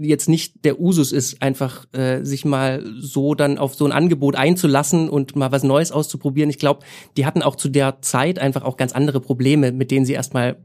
[0.00, 4.36] jetzt nicht der Usus ist, einfach äh, sich mal so dann auf so ein Angebot
[4.36, 6.50] einzulassen und mal was Neues auszuprobieren.
[6.50, 6.84] Ich glaube,
[7.16, 10.56] die hatten auch zu der Zeit einfach auch ganz andere Probleme, mit denen sie erstmal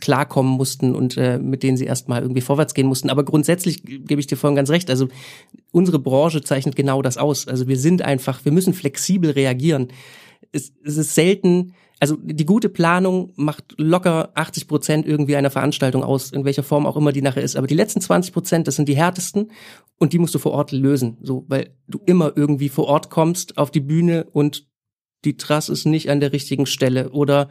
[0.00, 3.10] klarkommen mussten und äh, mit denen sie erstmal irgendwie vorwärts gehen mussten.
[3.10, 4.90] Aber grundsätzlich gebe ich dir vorhin ganz recht.
[4.90, 5.08] Also
[5.72, 7.48] unsere Branche zeichnet genau das aus.
[7.48, 9.88] Also wir sind einfach, wir müssen flexibel reagieren.
[10.52, 16.04] Es, es ist selten, also die gute Planung macht locker 80 Prozent irgendwie einer Veranstaltung
[16.04, 17.56] aus, in welcher Form auch immer die nachher ist.
[17.56, 19.50] Aber die letzten 20 Prozent, das sind die härtesten
[19.98, 23.58] und die musst du vor Ort lösen, so, weil du immer irgendwie vor Ort kommst
[23.58, 24.68] auf die Bühne und
[25.24, 27.48] die Trasse ist nicht an der richtigen Stelle oder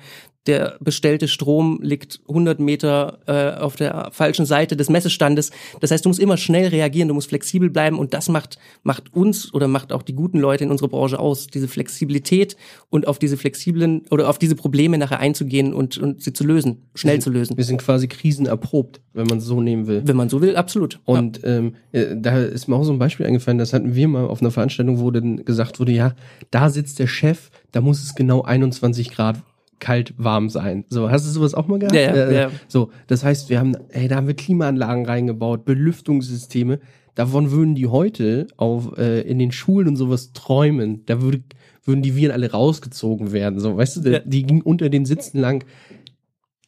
[0.48, 5.52] der bestellte Strom liegt 100 Meter äh, auf der falschen Seite des Messestandes.
[5.82, 9.14] Das heißt, du musst immer schnell reagieren, du musst flexibel bleiben und das macht, macht
[9.14, 12.56] uns oder macht auch die guten Leute in unserer Branche aus, diese Flexibilität
[12.90, 16.90] und auf diese flexiblen oder auf diese Probleme nachher einzugehen und, und sie zu lösen,
[16.96, 17.58] schnell sind, zu lösen.
[17.58, 20.04] Wir sind quasi krisenerprobt, wenn man es so nehmen will.
[20.06, 21.00] Wenn man so will, absolut.
[21.06, 21.58] Und ja.
[21.58, 24.42] ähm, äh, da ist mir auch so ein Beispiel eingefallen, das hatten wir mal auf
[24.42, 26.16] einer Veranstaltung, wo dann gesagt wurde, ja,
[26.52, 29.44] da sitzt der Chef, da muss es genau 21 Grad
[29.80, 30.86] kalt warm sein.
[30.90, 31.96] So, hast du sowas auch mal gehabt?
[31.96, 32.52] Ja, ja, äh, ja.
[32.68, 36.80] So, das heißt, wir haben, ey, da haben wir Klimaanlagen reingebaut, Belüftungssysteme.
[37.16, 41.06] Davon würden die heute auf äh, in den Schulen und sowas träumen.
[41.06, 41.44] Da würde,
[41.84, 43.60] würden die Viren alle rausgezogen werden.
[43.60, 44.20] So, weißt du, ja.
[44.20, 45.66] die ging unter den Sitzen lang.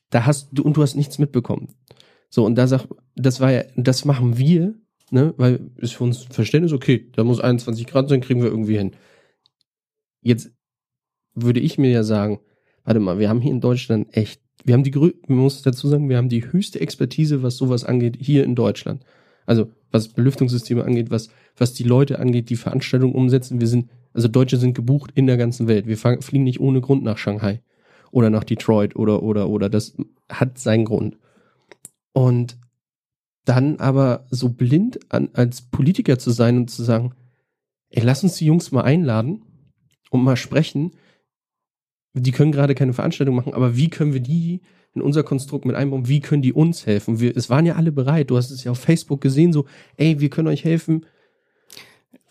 [0.10, 1.76] Da hast du und du hast nichts mitbekommen.
[2.30, 4.76] So, und da sag, das war ja, das machen wir,
[5.12, 8.78] ne, weil ist für uns Verständnis, okay, da muss 21 Grad sein, kriegen wir irgendwie
[8.78, 8.92] hin.
[10.22, 10.52] Jetzt
[11.34, 12.40] würde ich mir ja sagen,
[12.90, 14.92] warte mal, wir haben hier in Deutschland echt, wir haben die,
[15.28, 19.06] man muss dazu sagen, wir haben die höchste Expertise, was sowas angeht, hier in Deutschland.
[19.46, 23.62] Also, was Belüftungssysteme angeht, was, was die Leute angeht, die Veranstaltungen umsetzen.
[23.62, 25.86] Wir sind, also Deutsche sind gebucht in der ganzen Welt.
[25.86, 27.62] Wir fliegen nicht ohne Grund nach Shanghai
[28.10, 29.70] oder nach Detroit oder, oder, oder.
[29.70, 29.96] Das
[30.28, 31.20] hat seinen Grund.
[32.14, 32.58] Und
[33.46, 37.14] dann aber so blind an, als Politiker zu sein und zu sagen,
[37.92, 39.44] ey, lass uns die Jungs mal einladen
[40.10, 40.94] und mal sprechen,
[42.14, 44.62] die können gerade keine Veranstaltung machen, aber wie können wir die
[44.96, 46.08] in unser Konstrukt mit einbauen?
[46.08, 47.20] Wie können die uns helfen?
[47.20, 48.30] Wir, es waren ja alle bereit.
[48.30, 49.66] Du hast es ja auf Facebook gesehen, so,
[49.98, 51.06] ey, wir können euch helfen.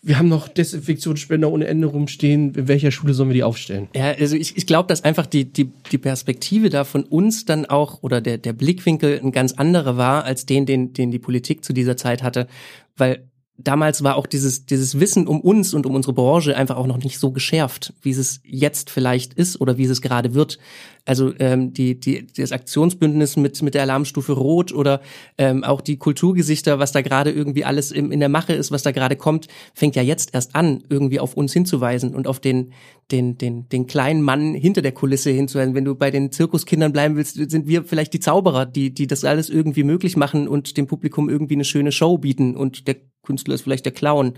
[0.01, 2.53] Wir haben noch Desinfektionsspender ohne Ende rumstehen.
[2.55, 3.89] In welcher Schule sollen wir die aufstellen?
[3.93, 7.65] Ja, also ich, ich glaube, dass einfach die, die, die Perspektive da von uns dann
[7.65, 11.65] auch oder der, der Blickwinkel ein ganz anderer war als den, den, den die Politik
[11.65, 12.47] zu dieser Zeit hatte.
[12.95, 13.28] Weil
[13.61, 16.97] damals war auch dieses, dieses Wissen um uns und um unsere Branche einfach auch noch
[16.97, 20.57] nicht so geschärft, wie es jetzt vielleicht ist oder wie es gerade wird.
[21.05, 25.01] Also ähm, die, die, das Aktionsbündnis mit, mit der Alarmstufe Rot oder
[25.37, 28.83] ähm, auch die Kulturgesichter, was da gerade irgendwie alles im, in der Mache ist, was
[28.83, 32.73] da gerade kommt, fängt ja jetzt erst an, irgendwie auf uns hinzuweisen und auf den,
[33.11, 35.73] den, den, den kleinen Mann hinter der Kulisse hinzuweisen.
[35.73, 39.23] Wenn du bei den Zirkuskindern bleiben willst, sind wir vielleicht die Zauberer, die, die das
[39.23, 43.55] alles irgendwie möglich machen und dem Publikum irgendwie eine schöne Show bieten und der Künstler
[43.55, 44.33] ist vielleicht der Clown.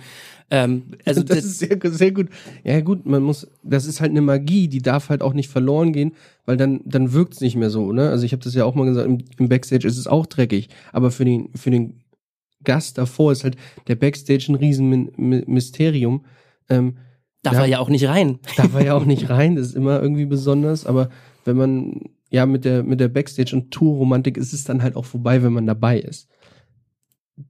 [0.50, 2.30] Ähm, also das, das ist sehr, sehr gut.
[2.64, 5.94] Ja gut, man muss, das ist halt eine Magie, die darf halt auch nicht verloren
[5.94, 6.14] gehen,
[6.46, 7.92] weil dann dann wirkt's nicht mehr so.
[7.92, 8.10] Ne?
[8.10, 10.70] Also ich habe das ja auch mal gesagt, im, im Backstage ist es auch dreckig,
[10.92, 12.02] aber für den für den
[12.64, 13.56] Gast davor ist halt
[13.88, 16.26] der Backstage ein Riesenmysterium.
[16.70, 16.98] Ähm,
[17.42, 18.40] darf da, er ja auch nicht rein.
[18.58, 21.10] Darf er ja auch nicht rein, das ist immer irgendwie besonders, aber
[21.46, 25.06] wenn man ja mit der mit der Backstage und Tour-Romantik ist es dann halt auch
[25.06, 26.28] vorbei, wenn man dabei ist.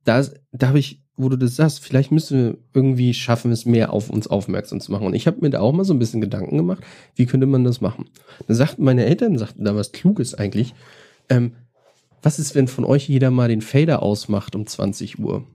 [0.05, 3.93] Da, da habe ich wo du das sagst, vielleicht müssen wir irgendwie schaffen, es mehr
[3.93, 5.05] auf uns aufmerksam zu machen.
[5.07, 6.83] Und ich habe mir da auch mal so ein bisschen Gedanken gemacht,
[7.15, 8.09] wie könnte man das machen.
[8.47, 10.73] Dann sagten meine Eltern, sagten da was Kluges eigentlich.
[11.29, 11.53] Ähm,
[12.21, 15.45] was ist, wenn von euch jeder mal den Fader ausmacht um 20 Uhr?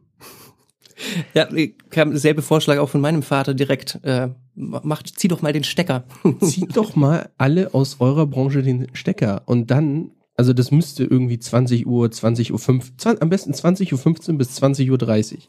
[1.35, 1.47] Ja,
[1.91, 4.01] kam derselbe Vorschlag auch von meinem Vater direkt.
[4.03, 6.05] Äh, macht, zieh doch mal den Stecker.
[6.41, 11.39] Zieht doch mal alle aus eurer Branche den Stecker und dann also das müsste irgendwie
[11.39, 15.49] 20 Uhr, 20 Uhr 5, 20, am besten 20 Uhr 15 bis 20 Uhr 30.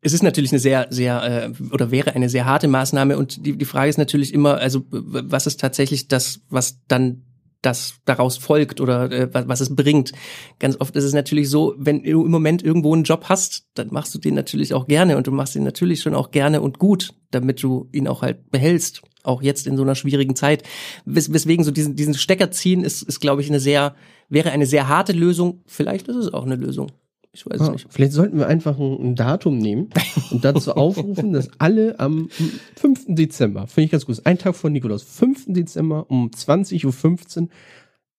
[0.00, 3.56] Es ist natürlich eine sehr, sehr, äh, oder wäre eine sehr harte Maßnahme und die,
[3.56, 7.22] die Frage ist natürlich immer, also was ist tatsächlich das, was dann
[7.62, 10.12] das daraus folgt oder äh, was, was es bringt.
[10.58, 13.88] Ganz oft ist es natürlich so, wenn du im Moment irgendwo einen Job hast, dann
[13.92, 16.78] machst du den natürlich auch gerne und du machst ihn natürlich schon auch gerne und
[16.78, 20.62] gut, damit du ihn auch halt behältst, auch jetzt in so einer schwierigen Zeit.
[21.04, 23.94] Wes weswegen so diesen, diesen Stecker ziehen ist, ist glaube ich, eine sehr,
[24.28, 25.62] wäre eine sehr harte Lösung.
[25.66, 26.90] Vielleicht ist es auch eine Lösung.
[27.34, 27.86] Ich weiß Ah, nicht.
[27.88, 29.88] Vielleicht sollten wir einfach ein, Datum nehmen
[30.30, 32.28] und dazu aufrufen, dass alle am
[32.76, 33.06] 5.
[33.08, 35.46] Dezember, finde ich ganz gut, ein Tag vor Nikolaus, 5.
[35.48, 37.48] Dezember um 20.15 Uhr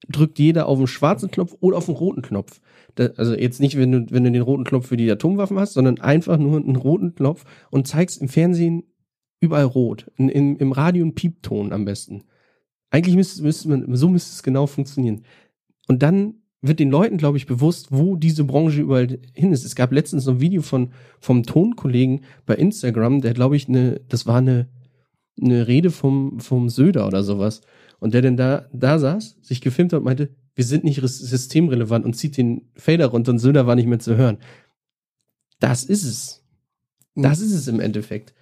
[0.09, 2.59] drückt jeder auf den schwarzen Knopf oder auf den roten Knopf.
[2.95, 5.73] Da, also jetzt nicht, wenn du, wenn du den roten Knopf für die Atomwaffen hast,
[5.73, 8.83] sondern einfach nur einen roten Knopf und zeigst im Fernsehen
[9.43, 10.09] überall rot.
[10.17, 12.23] In, im, Im Radio ein Piepton am besten.
[12.89, 15.23] Eigentlich müsste, müsste man, so müsste es genau funktionieren.
[15.87, 19.65] Und dann wird den Leuten, glaube ich, bewusst, wo diese Branche überall hin ist.
[19.65, 23.99] Es gab letztens so ein Video von vom Tonkollegen bei Instagram, der glaube ich eine,
[24.07, 24.69] das war eine
[25.41, 27.61] eine Rede vom vom Söder oder sowas
[27.99, 32.05] und der denn da da saß, sich gefilmt hat und meinte, wir sind nicht systemrelevant
[32.05, 34.37] und zieht den Fader runter und Söder war nicht mehr zu hören.
[35.59, 36.43] Das ist es.
[37.15, 38.33] Das ist es im Endeffekt.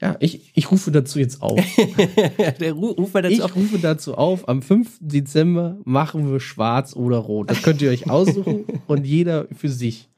[0.00, 1.60] Ja, ich, ich rufe dazu jetzt auf.
[2.60, 3.54] Der Ru- Ruf dazu Ich auf.
[3.54, 4.98] rufe dazu auf, am 5.
[5.00, 7.50] Dezember machen wir schwarz oder rot.
[7.50, 10.09] Das könnt ihr euch aussuchen und jeder für sich.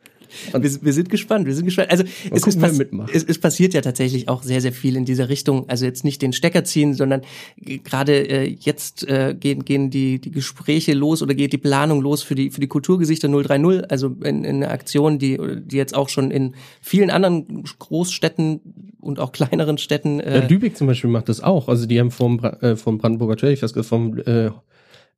[0.53, 1.91] Wir, wir sind gespannt, wir sind gespannt.
[1.91, 5.29] Also es, gucken, ist es, es passiert ja tatsächlich auch sehr, sehr viel in dieser
[5.29, 5.69] Richtung.
[5.69, 7.23] Also jetzt nicht den Stecker ziehen, sondern
[7.57, 12.23] gerade äh, jetzt äh, gehen, gehen die, die Gespräche los oder geht die Planung los
[12.23, 16.09] für die, für die Kulturgesichter 030, also in, in eine Aktion, die, die jetzt auch
[16.09, 18.61] schon in vielen anderen Großstädten
[19.01, 21.69] und auch kleineren Städten Äh, äh, Lübeck zum Beispiel macht das auch.
[21.69, 24.51] Also die haben vom, äh, vom Brandenburger Tor, ich weiß gar nicht, vom äh,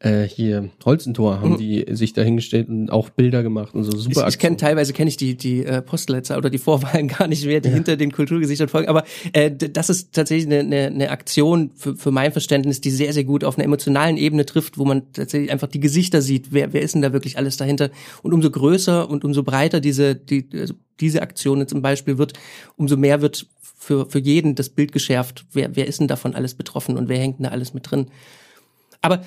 [0.05, 1.59] äh, hier Holzentor haben Mhm.
[1.59, 4.29] die sich dahingestellt und auch Bilder gemacht und so Ich, super.
[4.29, 4.59] ich kenne Aktion.
[4.59, 7.97] teilweise kenne ich die die äh, Postleitzahl oder die Vorwahlen gar nicht mehr, die hinter
[7.97, 8.89] den Kulturgesichtern folgen.
[8.89, 13.13] Aber äh, das ist tatsächlich eine, eine, eine Aktion für, für mein Verständnis, die sehr
[13.13, 16.49] sehr gut auf einer emotionalen Ebene trifft, wo man tatsächlich einfach die Gesichter sieht.
[16.53, 17.91] Wer wer ist denn da wirklich alles dahinter?
[18.23, 22.35] Und umso größer und umso breiter diese die also diese Aktion zum Beispiel wird,
[22.77, 25.45] umso mehr wird für für jeden das Bild geschärft.
[25.53, 28.07] Wer wer ist denn davon alles betroffen und wer hängt denn da alles mit drin?
[29.05, 29.21] Aber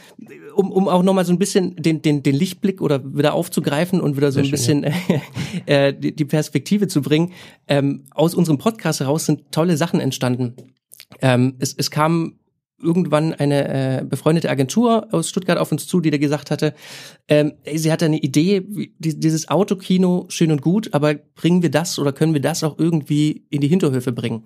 [0.56, 4.18] um, um auch nochmal so ein bisschen den, den, den Lichtblick oder wieder aufzugreifen und
[4.18, 4.84] wieder so ein Sehr bisschen
[5.68, 7.34] äh, die, die Perspektive zu bringen,
[7.68, 10.56] ähm, aus unserem Podcast heraus sind tolle Sachen entstanden.
[11.22, 12.40] Ähm, es, es kam
[12.82, 16.74] irgendwann eine äh, befreundete Agentur aus Stuttgart auf uns zu, die da gesagt hatte,
[17.28, 18.62] ähm, sie hatte eine Idee,
[18.98, 22.80] die, dieses Autokino schön und gut, aber bringen wir das oder können wir das auch
[22.80, 24.44] irgendwie in die Hinterhöfe bringen?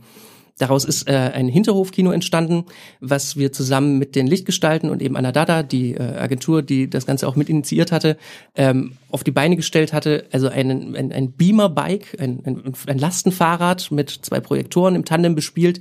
[0.62, 2.66] Daraus ist äh, ein Hinterhofkino entstanden,
[3.00, 7.08] was wir zusammen mit den Lichtgestalten und eben Anna Dada, die äh, Agentur, die das
[7.08, 8.16] Ganze auch mit initiiert hatte,
[8.54, 10.26] ähm, auf die Beine gestellt hatte.
[10.32, 15.80] Also einen, ein, ein Beamer-Bike, ein, ein, ein Lastenfahrrad mit zwei Projektoren im Tandem bespielt,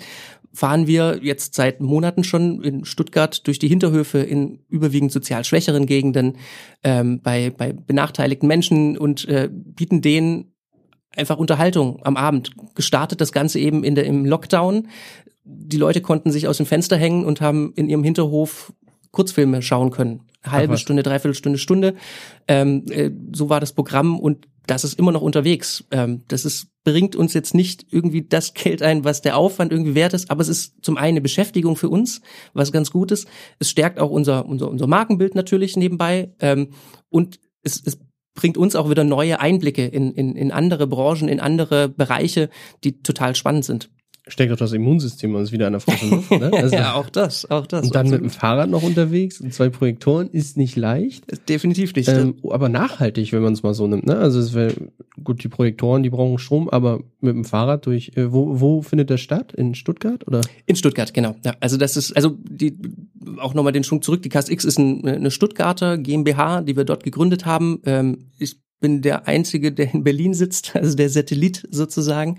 [0.54, 5.84] fahren wir jetzt seit Monaten schon in Stuttgart durch die Hinterhöfe in überwiegend sozial schwächeren
[5.84, 6.38] Gegenden
[6.82, 10.49] ähm, bei, bei benachteiligten Menschen und äh, bieten denen
[11.16, 12.52] einfach Unterhaltung am Abend.
[12.74, 14.88] Gestartet das Ganze eben in der, im Lockdown.
[15.44, 18.72] Die Leute konnten sich aus dem Fenster hängen und haben in ihrem Hinterhof
[19.10, 20.22] Kurzfilme schauen können.
[20.46, 20.78] Halbe.
[20.78, 21.94] Stunde, dreiviertel Stunde, Stunde.
[22.48, 25.84] Ähm, äh, so war das Programm und das ist immer noch unterwegs.
[25.90, 29.94] Ähm, das ist, bringt uns jetzt nicht irgendwie das Geld ein, was der Aufwand irgendwie
[29.94, 32.20] wert ist, aber es ist zum einen eine Beschäftigung für uns,
[32.54, 33.26] was ganz gut ist.
[33.58, 36.68] Es stärkt auch unser, unser, unser Markenbild natürlich nebenbei ähm,
[37.08, 37.98] und es, es
[38.40, 42.48] bringt uns auch wieder neue Einblicke in, in, in andere Branchen, in andere Bereiche,
[42.84, 43.90] die total spannend sind.
[44.26, 46.30] Steckt auch das Immunsystem uns wieder an der frischen Luft.
[46.30, 46.50] Ne?
[46.60, 47.86] Also, auch das, auch das.
[47.86, 51.24] und dann mit dem Fahrrad noch unterwegs und zwei Projektoren ist nicht leicht.
[51.48, 52.08] Definitiv nicht.
[52.08, 54.06] Ähm, aber nachhaltig, wenn man es mal so nimmt.
[54.06, 54.16] Ne?
[54.16, 54.74] Also es wäre
[55.24, 58.12] gut, die Projektoren, die brauchen Strom, aber mit dem Fahrrad durch.
[58.16, 59.52] Äh, wo, wo findet das statt?
[59.52, 60.42] In Stuttgart oder?
[60.66, 61.36] In Stuttgart, genau.
[61.44, 62.76] Ja, also das ist, also die
[63.38, 64.22] auch nochmal den Schwung zurück.
[64.22, 67.80] Die KSX ist ein, eine Stuttgarter GmbH, die wir dort gegründet haben.
[67.84, 72.38] Ähm, ich bin der Einzige, der in Berlin sitzt, also der Satellit sozusagen.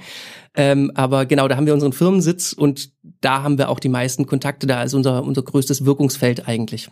[0.55, 4.25] Ähm, aber genau, da haben wir unseren Firmensitz und da haben wir auch die meisten
[4.25, 4.67] Kontakte.
[4.67, 6.89] Da ist unser, unser größtes Wirkungsfeld eigentlich.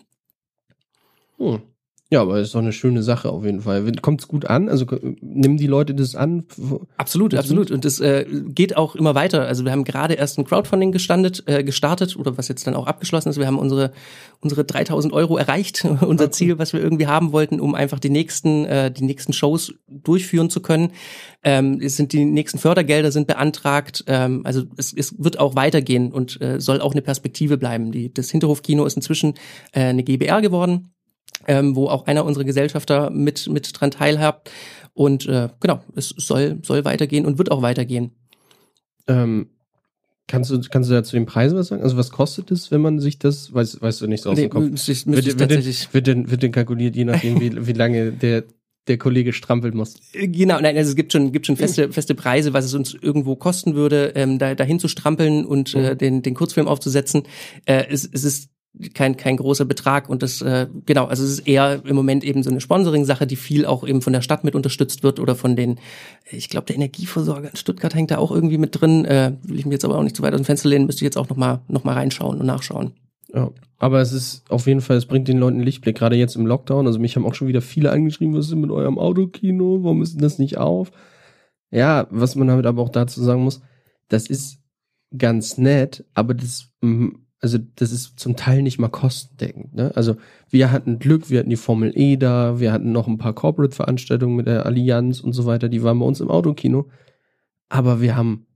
[1.38, 1.62] Hm.
[2.12, 3.91] Ja, aber ist doch eine schöne Sache auf jeden Fall.
[4.02, 4.67] Kommt es gut an?
[4.67, 4.88] Also
[5.22, 6.45] nehmen die Leute das an?
[6.98, 7.69] Absolut, absolut.
[7.69, 9.45] Und es äh, geht auch immer weiter.
[9.45, 12.88] Also wir haben gerade erst ein Crowdfunding gestandet, äh, gestartet oder was jetzt dann auch
[12.88, 13.38] abgeschlossen ist.
[13.38, 13.91] Wir haben unsere
[14.39, 18.65] unsere 3000 Euro erreicht, unser Ziel, was wir irgendwie haben wollten, um einfach die nächsten
[18.65, 20.93] äh, die nächsten Shows durchführen zu können.
[21.43, 24.04] Ähm, es sind die nächsten Fördergelder sind beantragt.
[24.08, 27.91] Ähm, also es, es wird auch weitergehen und äh, soll auch eine Perspektive bleiben.
[27.91, 29.36] Die, das Hinterhofkino ist inzwischen
[29.74, 30.91] äh, eine GBR geworden
[31.47, 34.52] ähm, wo auch einer unserer Gesellschafter mit, mit dran teilhabt.
[34.93, 38.12] Und äh, genau, es soll, soll weitergehen und wird auch weitergehen.
[39.08, 39.49] Ähm,
[40.30, 41.82] Kannst du, kannst du da zu den Preisen was sagen?
[41.82, 44.43] Also was kostet es, wenn man sich das, weißt, weißt du nicht so aus nee,
[44.43, 44.69] dem Kopf?
[44.69, 45.91] Müsste ich, müsste wird, ich tatsächlich.
[45.91, 48.43] Wird denn, wird denn kalkuliert, je nachdem, wie, wie lange der,
[48.88, 49.95] der Kollege strampeln muss.
[50.13, 52.93] Äh, genau, nein, also es gibt schon, gibt schon feste, feste Preise, was es uns
[52.93, 55.97] irgendwo kosten würde, ähm, da, dahin zu strampeln und äh, mhm.
[55.97, 57.23] den, den Kurzfilm aufzusetzen.
[57.65, 58.49] Äh, es, es ist
[58.94, 62.44] kein, kein großer Betrag und das, äh, genau, also es ist eher im Moment eben
[62.44, 65.56] so eine Sponsoring-Sache, die viel auch eben von der Stadt mit unterstützt wird oder von
[65.56, 65.80] den,
[66.30, 69.66] ich glaube, der Energieversorger in Stuttgart hängt da auch irgendwie mit drin, äh, will ich
[69.66, 71.30] mir jetzt aber auch nicht zu weit aus dem Fenster lehnen, müsste ich jetzt auch
[71.30, 72.94] nochmal noch mal reinschauen und nachschauen.
[73.34, 76.46] Ja, aber es ist auf jeden Fall, es bringt den Leuten Lichtblick, gerade jetzt im
[76.46, 79.84] Lockdown, also mich haben auch schon wieder viele angeschrieben, was ist denn mit eurem Autokino,
[79.84, 80.92] warum ist denn das nicht auf?
[81.72, 83.62] Ja, was man damit aber auch dazu sagen muss,
[84.08, 84.60] das ist
[85.16, 86.70] ganz nett, aber das
[87.41, 89.73] also das ist zum Teil nicht mal kostendeckend.
[89.73, 89.95] Ne?
[89.95, 90.15] Also
[90.49, 94.36] wir hatten Glück, wir hatten die Formel E da, wir hatten noch ein paar Corporate-Veranstaltungen
[94.36, 96.89] mit der Allianz und so weiter, die waren bei uns im Autokino.
[97.69, 98.47] Aber wir haben,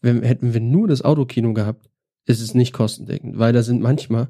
[0.00, 1.90] wenn, hätten wir nur das Autokino gehabt,
[2.26, 4.28] ist es nicht kostendeckend, weil da sind manchmal,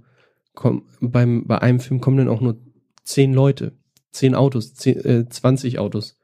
[0.55, 2.59] komm, beim, bei einem Film kommen dann auch nur
[3.03, 3.73] zehn Leute,
[4.11, 6.17] zehn Autos, zehn, äh, 20 Autos,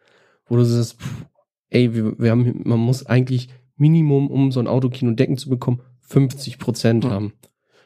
[0.46, 1.26] wo du sagst, pff,
[1.68, 5.80] ey, wir, wir haben, man muss eigentlich Minimum, um so ein Autokino decken zu bekommen,
[6.00, 7.10] 50 Prozent mhm.
[7.10, 7.32] haben.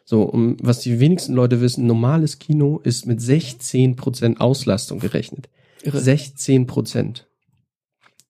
[0.04, 5.48] So, um, was die wenigsten Leute wissen, normales Kino ist mit 16 Prozent Auslastung gerechnet.
[5.82, 6.00] Irre.
[6.00, 7.26] 16 Prozent.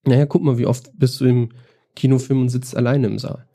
[0.04, 1.48] Naja, guck mal, wie oft bist du im
[1.96, 3.46] Kinofilm und sitzt alleine im Saal.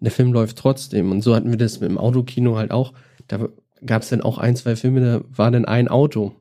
[0.00, 1.10] Der Film läuft trotzdem.
[1.10, 2.92] Und so hatten wir das mit dem Autokino halt auch.
[3.28, 3.48] Da
[3.84, 6.34] gab es dann auch ein, zwei Filme, da war dann ein Auto.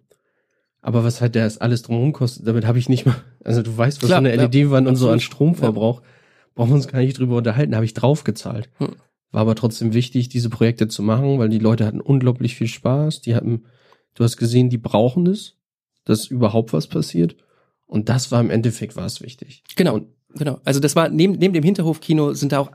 [0.82, 4.04] Aber was halt das alles drumherum kostet, damit habe ich nicht mal, also du weißt,
[4.04, 6.08] was Klar, so eine LED-Wand und so an Stromverbrauch, ja.
[6.54, 8.70] brauchen wir uns gar nicht drüber unterhalten, habe ich draufgezahlt.
[8.78, 8.96] Hm.
[9.32, 13.22] War aber trotzdem wichtig, diese Projekte zu machen, weil die Leute hatten unglaublich viel Spaß.
[13.22, 13.66] Die hatten,
[14.14, 15.58] du hast gesehen, die brauchen es,
[16.06, 17.36] dass überhaupt was passiert.
[17.86, 19.64] Und das war im Endeffekt war es wichtig.
[19.76, 19.96] Genau.
[19.96, 20.08] Und
[20.38, 22.72] Genau, also das war neben, neben dem Hinterhofkino sind da auch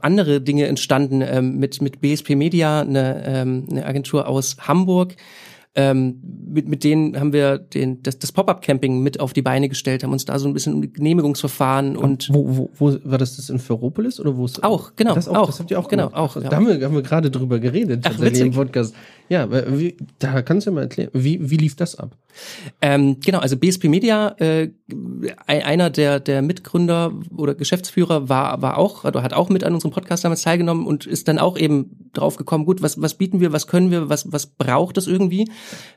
[0.00, 5.14] andere Dinge entstanden ähm, mit mit BSP Media, eine, ähm, eine Agentur aus Hamburg,
[5.76, 10.04] ähm, mit, mit denen haben wir den, das, das Pop-up-Camping mit auf die Beine gestellt,
[10.04, 13.50] haben uns da so ein bisschen um Genehmigungsverfahren und wo, wo, wo war das das
[13.50, 16.10] in Ferropolis oder wo ist auch genau das auch, auch das habt ihr auch genau
[16.10, 16.36] gemacht.
[16.36, 16.48] auch ja.
[16.48, 18.46] da haben wir, haben wir gerade drüber geredet Ach, witzig.
[18.46, 18.94] im Podcast
[19.28, 22.16] ja wie, da kannst du mal erklären wie wie lief das ab
[22.80, 24.70] ähm, genau also BSP Media äh,
[25.46, 29.92] einer der der Mitgründer oder Geschäftsführer war war auch oder hat auch mit an unserem
[29.92, 33.52] Podcast damals teilgenommen und ist dann auch eben drauf gekommen gut was was bieten wir
[33.52, 35.46] was können wir was was braucht es irgendwie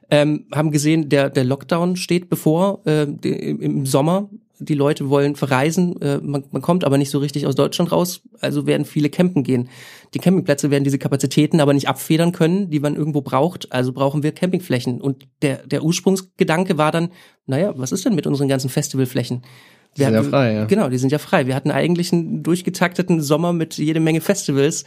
[0.09, 4.29] ähm, haben gesehen, der, der Lockdown steht bevor äh, im Sommer.
[4.59, 8.21] Die Leute wollen verreisen, äh, man, man kommt aber nicht so richtig aus Deutschland raus,
[8.39, 9.69] also werden viele campen gehen.
[10.13, 14.23] Die Campingplätze werden diese Kapazitäten aber nicht abfedern können, die man irgendwo braucht, also brauchen
[14.23, 15.01] wir Campingflächen.
[15.01, 17.09] Und der, der Ursprungsgedanke war dann,
[17.45, 19.43] naja, was ist denn mit unseren ganzen Festivalflächen?
[19.95, 20.65] Die sind ja frei, ja.
[20.65, 21.47] Genau, die sind ja frei.
[21.47, 24.85] Wir hatten eigentlich einen durchgetakteten Sommer mit jede Menge Festivals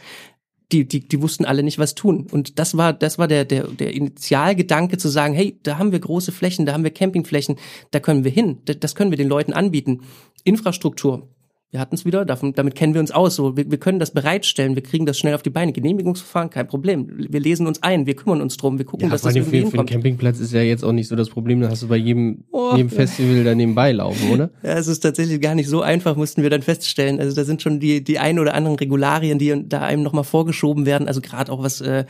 [0.71, 2.27] die, die, die wussten alle nicht, was tun.
[2.31, 5.99] Und das war, das war der, der, der Initialgedanke zu sagen, hey, da haben wir
[5.99, 7.57] große Flächen, da haben wir Campingflächen,
[7.91, 10.01] da können wir hin, das können wir den Leuten anbieten.
[10.43, 11.29] Infrastruktur,
[11.71, 13.37] wir hatten es wieder, davon, damit kennen wir uns aus.
[13.37, 15.71] So, wir, wir können das bereitstellen, wir kriegen das schnell auf die Beine.
[15.71, 17.07] Genehmigungsverfahren, kein Problem.
[17.29, 19.71] Wir lesen uns ein, wir kümmern uns drum, wir gucken, ja, dass das irgendwie für,
[19.71, 21.95] für einen Campingplatz ist ja jetzt auch nicht so das Problem, da hast du bei
[21.95, 24.49] jedem, oh, jedem Festival da nebenbei laufen, oder?
[24.63, 27.19] Ja, es ist tatsächlich gar nicht so einfach, mussten wir dann feststellen.
[27.19, 30.85] Also da sind schon die, die ein oder anderen Regularien, die da einem nochmal vorgeschoben
[30.85, 31.07] werden.
[31.07, 32.05] Also gerade auch was, äh,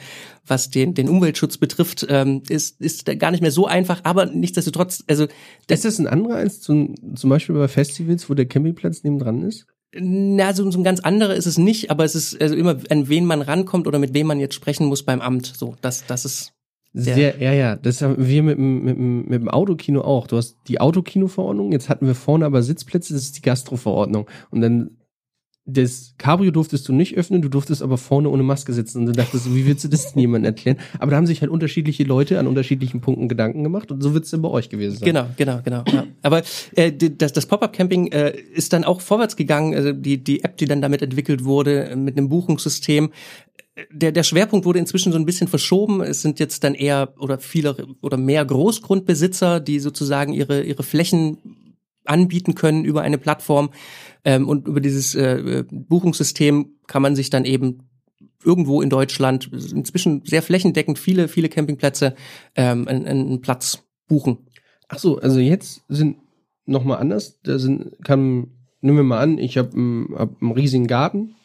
[0.45, 5.03] was den, den Umweltschutz betrifft, ähm, ist, ist gar nicht mehr so einfach, aber nichtsdestotrotz,
[5.07, 5.27] also.
[5.67, 9.43] Das ist das ein anderer als zum, zum Beispiel bei Festivals, wo der Campingplatz nebendran
[9.43, 9.50] ist?
[9.93, 13.09] Na, so, so ein ganz anderer ist es nicht, aber es ist also immer, an
[13.09, 15.45] wen man rankommt oder mit wem man jetzt sprechen muss beim Amt.
[15.45, 16.53] So, das, das ist
[16.93, 20.27] sehr, ja, ja, das haben wir mit, mit, mit dem Autokino auch.
[20.27, 24.29] Du hast die Autokino-Verordnung, jetzt hatten wir vorne aber Sitzplätze, das ist die Gastro-Verordnung.
[24.49, 24.97] Und dann
[25.73, 29.11] das Cabrio durftest du nicht öffnen, du durftest aber vorne ohne Maske sitzen und du
[29.11, 30.77] dachtest, wie willst du das denn jemandem erklären?
[30.99, 34.25] Aber da haben sich halt unterschiedliche Leute an unterschiedlichen Punkten Gedanken gemacht und so wird
[34.25, 35.05] es dann bei euch gewesen sein.
[35.05, 35.83] Genau, genau, genau.
[35.91, 36.05] Ja.
[36.21, 36.43] Aber
[36.75, 40.65] äh, das, das Pop-up-Camping äh, ist dann auch vorwärts gegangen, also die, die App, die
[40.65, 43.11] dann damit entwickelt wurde, äh, mit einem Buchungssystem.
[43.91, 46.01] Der, der Schwerpunkt wurde inzwischen so ein bisschen verschoben.
[46.01, 51.37] Es sind jetzt dann eher oder viele oder mehr Großgrundbesitzer, die sozusagen ihre, ihre Flächen
[52.05, 53.71] anbieten können über eine Plattform.
[54.23, 57.89] Ähm, und über dieses äh, Buchungssystem kann man sich dann eben
[58.43, 62.15] irgendwo in Deutschland, inzwischen sehr flächendeckend, viele, viele Campingplätze,
[62.55, 64.39] ähm, einen, einen Platz buchen.
[64.87, 66.17] Ach so, also jetzt sind
[66.65, 67.39] noch mal anders.
[67.43, 71.35] Da sind, kann, nehmen wir mal an, ich habe einen, hab einen riesigen Garten.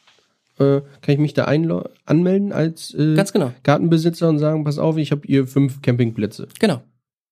[0.59, 3.53] Äh, kann ich mich da anmelden als äh, Ganz genau.
[3.63, 6.49] Gartenbesitzer und sagen, pass auf, ich habe hier fünf Campingplätze.
[6.59, 6.83] Genau.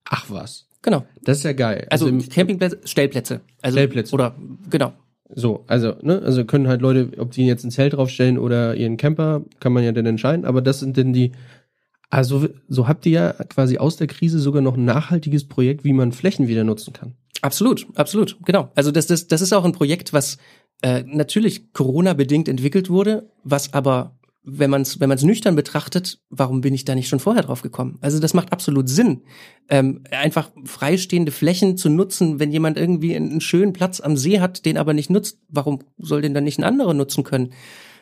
[0.04, 0.68] Ach was.
[0.84, 1.06] Genau.
[1.22, 1.86] Das ist ja geil.
[1.88, 3.40] Also, also Campingplätze, Stellplätze.
[3.62, 4.14] Also, Stellplätze.
[4.14, 4.36] Oder
[4.68, 4.92] genau.
[5.34, 8.98] So, also, ne, also können halt Leute, ob die jetzt ein Zelt draufstellen oder ihren
[8.98, 11.32] Camper, kann man ja dann entscheiden, aber das sind denn die,
[12.10, 15.94] also so habt ihr ja quasi aus der Krise sogar noch ein nachhaltiges Projekt, wie
[15.94, 17.14] man Flächen wieder nutzen kann.
[17.40, 18.70] Absolut, absolut, genau.
[18.74, 20.36] Also das, das, das ist auch ein Projekt, was
[20.82, 26.60] äh, natürlich Corona-bedingt entwickelt wurde, was aber wenn man es wenn man's nüchtern betrachtet, warum
[26.60, 27.98] bin ich da nicht schon vorher drauf gekommen?
[28.02, 29.22] Also das macht absolut Sinn,
[29.70, 34.66] ähm, einfach freistehende Flächen zu nutzen, wenn jemand irgendwie einen schönen Platz am See hat,
[34.66, 35.38] den aber nicht nutzt.
[35.48, 37.52] Warum soll den dann nicht ein anderer nutzen können?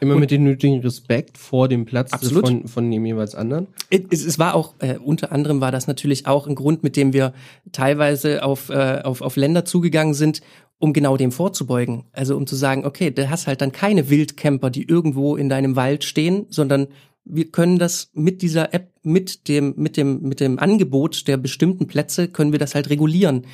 [0.00, 2.48] Immer Und mit dem nötigen Respekt vor dem Platz absolut.
[2.48, 3.68] von, von dem jeweils anderen.
[3.88, 7.12] Es, es war auch, äh, unter anderem war das natürlich auch ein Grund, mit dem
[7.12, 7.34] wir
[7.70, 10.40] teilweise auf, äh, auf, auf Länder zugegangen sind,
[10.82, 12.06] um genau dem vorzubeugen.
[12.10, 15.76] Also um zu sagen, okay, du hast halt dann keine Wildcamper, die irgendwo in deinem
[15.76, 16.88] Wald stehen, sondern
[17.24, 21.86] wir können das mit dieser App, mit dem, mit dem, mit dem Angebot der bestimmten
[21.86, 23.46] Plätze, können wir das halt regulieren.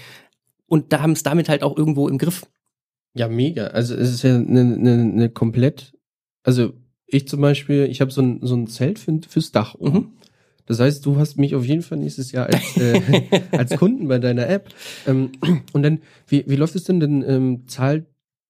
[0.68, 2.46] Und da haben es damit halt auch irgendwo im Griff.
[3.12, 3.66] Ja, mega.
[3.66, 5.92] Also es ist ja eine, eine, eine komplett,
[6.44, 6.72] also
[7.06, 9.92] ich zum Beispiel, ich habe so ein, so ein Zelt für, fürs Dach oben.
[9.92, 10.12] Mhm.
[10.68, 13.00] Das heißt, du hast mich auf jeden Fall nächstes Jahr als, äh,
[13.50, 14.68] als Kunden bei deiner App.
[15.06, 15.32] Ähm,
[15.72, 17.00] und dann, wie, wie läuft es denn?
[17.00, 18.06] Denn ähm, zahlt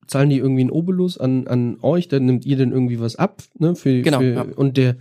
[0.08, 3.42] zahlen die irgendwie einen Obolus an, an euch, dann nimmt ihr denn irgendwie was ab,
[3.58, 3.76] ne?
[3.76, 4.18] Für, genau.
[4.18, 4.46] Für, ja.
[4.56, 4.96] Und der,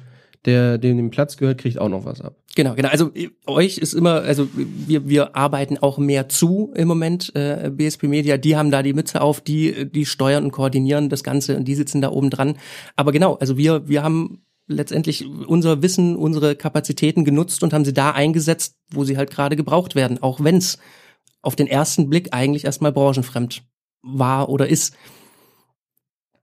[0.46, 2.36] der, dem den Platz gehört, kriegt auch noch was ab.
[2.56, 2.90] Genau, genau.
[2.90, 3.12] Also
[3.46, 8.38] euch ist immer, also wir, wir arbeiten auch mehr zu im Moment, äh, BSP Media,
[8.38, 11.76] die haben da die Mütze auf, die, die steuern und koordinieren das Ganze und die
[11.76, 12.58] sitzen da oben dran.
[12.96, 17.94] Aber genau, also wir, wir haben letztendlich unser Wissen, unsere Kapazitäten genutzt und haben sie
[17.94, 20.78] da eingesetzt, wo sie halt gerade gebraucht werden, auch wenn es
[21.42, 23.64] auf den ersten Blick eigentlich erstmal branchenfremd
[24.02, 24.96] war oder ist.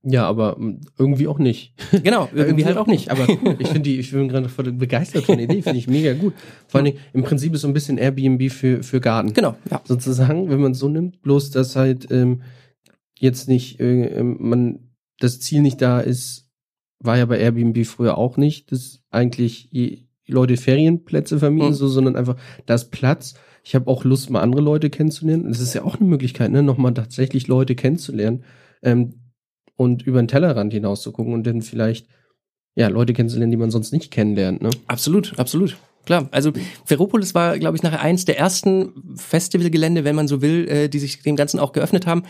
[0.07, 1.75] Ja, aber hm, irgendwie auch nicht.
[1.91, 3.11] Genau, irgendwie, irgendwie halt auch nicht.
[3.11, 3.27] Aber
[3.59, 6.35] ich finde die, ich bin gerade voll begeistert von der Idee, finde ich mega gut.
[6.69, 9.33] Vor allen Dingen, im Prinzip ist so ein bisschen Airbnb für, für Garten.
[9.33, 9.81] Genau, ja.
[9.85, 12.43] Sozusagen, wenn man es so nimmt, bloß dass halt ähm,
[13.19, 16.44] jetzt nicht, äh, man, das Ziel nicht da ist,
[16.99, 19.71] war ja bei Airbnb früher auch nicht, dass eigentlich
[20.27, 21.75] Leute Ferienplätze vermieten, mhm.
[21.75, 22.37] so, sondern einfach,
[22.67, 23.35] da ist Platz.
[23.63, 25.49] Ich habe auch Lust, mal andere Leute kennenzulernen.
[25.49, 28.45] Das ist ja auch eine Möglichkeit, ne, nochmal tatsächlich Leute kennenzulernen
[28.83, 29.15] ähm,
[29.77, 32.07] und über den Tellerrand hinaus zu gucken und dann vielleicht
[32.75, 34.63] ja Leute kennenzulernen, die man sonst nicht kennenlernt.
[34.63, 34.71] Ne?
[34.87, 35.77] Absolut, absolut.
[36.05, 36.53] Klar, also
[36.85, 40.99] Ferropolis war, glaube ich, nachher eins der ersten Festivalgelände, wenn man so will, äh, die
[40.99, 42.25] sich dem Ganzen auch geöffnet haben.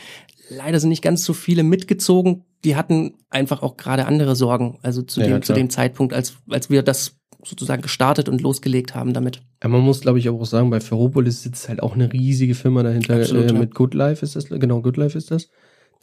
[0.50, 2.44] Leider sind nicht ganz so viele mitgezogen.
[2.64, 6.34] Die hatten einfach auch gerade andere Sorgen, also zu, ja, dem, zu dem Zeitpunkt, als,
[6.48, 9.42] als wir das sozusagen gestartet und losgelegt haben damit.
[9.62, 12.82] Ja, man muss, glaube ich, auch sagen, bei Ferropolis sitzt halt auch eine riesige Firma
[12.82, 13.16] dahinter.
[13.16, 15.50] Absolut, äh, mit Good Life ist das, genau, Good Life ist das.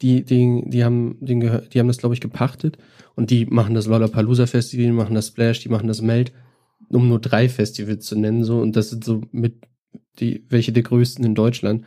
[0.00, 2.78] Die, die, die haben, den die haben das, glaube ich, gepachtet
[3.14, 6.32] und die machen das Lollapalooza Festival, die machen das Splash, die machen das Meld
[6.96, 9.66] um nur drei Festivals zu nennen, so, und das sind so mit
[10.18, 11.84] die, welche der größten in Deutschland.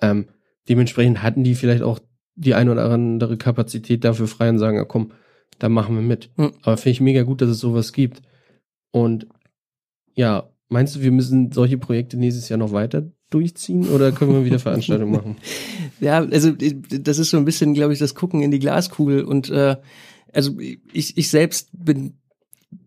[0.00, 0.26] Ähm,
[0.68, 1.98] dementsprechend hatten die vielleicht auch
[2.34, 5.12] die ein oder andere Kapazität dafür frei und sagen, ja, komm,
[5.58, 6.30] da machen wir mit.
[6.36, 6.52] Mhm.
[6.62, 8.22] Aber finde ich mega gut, dass es sowas gibt.
[8.90, 9.26] Und
[10.14, 14.44] ja, meinst du, wir müssen solche Projekte nächstes Jahr noch weiter durchziehen oder können wir
[14.44, 15.36] wieder Veranstaltungen machen?
[15.98, 19.48] Ja, also das ist so ein bisschen, glaube ich, das Gucken in die Glaskugel und
[19.48, 19.76] äh,
[20.32, 22.18] also ich, ich selbst bin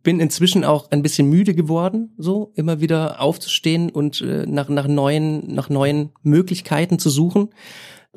[0.04, 4.88] bin inzwischen auch ein bisschen müde geworden, so immer wieder aufzustehen und äh, nach, nach
[4.88, 7.50] neuen, nach neuen Möglichkeiten zu suchen.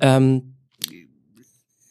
[0.01, 0.55] Ähm,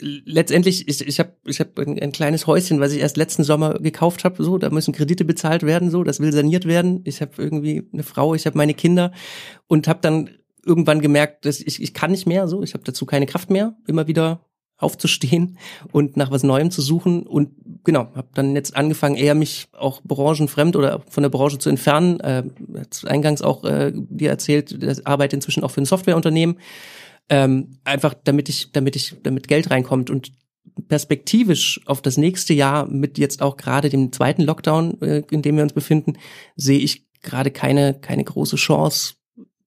[0.02, 3.80] letztendlich, ich, ich habe ich hab ein, ein kleines Häuschen, was ich erst letzten Sommer
[3.80, 7.02] gekauft habe, so, da müssen Kredite bezahlt werden, so, das will saniert werden.
[7.06, 9.12] Ich habe irgendwie eine Frau, ich habe meine Kinder
[9.68, 10.30] und habe dann
[10.66, 13.76] irgendwann gemerkt, dass ich, ich kann nicht mehr, so, ich habe dazu keine Kraft mehr,
[13.88, 14.46] immer wieder
[14.82, 15.58] aufzustehen
[15.92, 17.24] und nach was Neuem zu suchen.
[17.24, 17.52] Und
[17.84, 22.20] genau, habe dann jetzt angefangen, eher mich auch branchenfremd oder von der Branche zu entfernen.
[22.20, 22.44] Äh,
[23.06, 26.58] eingangs auch äh, dir erzählt, arbeite inzwischen auch für ein Softwareunternehmen,
[27.30, 30.32] ähm, einfach damit ich, damit ich, damit Geld reinkommt und
[30.88, 35.56] perspektivisch auf das nächste Jahr mit jetzt auch gerade dem zweiten Lockdown, äh, in dem
[35.56, 36.14] wir uns befinden,
[36.56, 39.14] sehe ich gerade keine keine große Chance,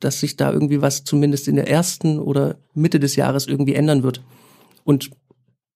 [0.01, 4.03] dass sich da irgendwie was zumindest in der ersten oder Mitte des Jahres irgendwie ändern
[4.03, 4.23] wird
[4.85, 5.11] und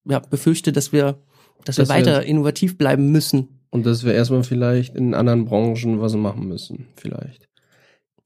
[0.04, 1.18] ja, befürchte, dass wir,
[1.64, 3.60] dass, dass wir weiter wir, innovativ bleiben müssen.
[3.70, 7.48] Und dass wir erstmal vielleicht in anderen Branchen was machen müssen, vielleicht.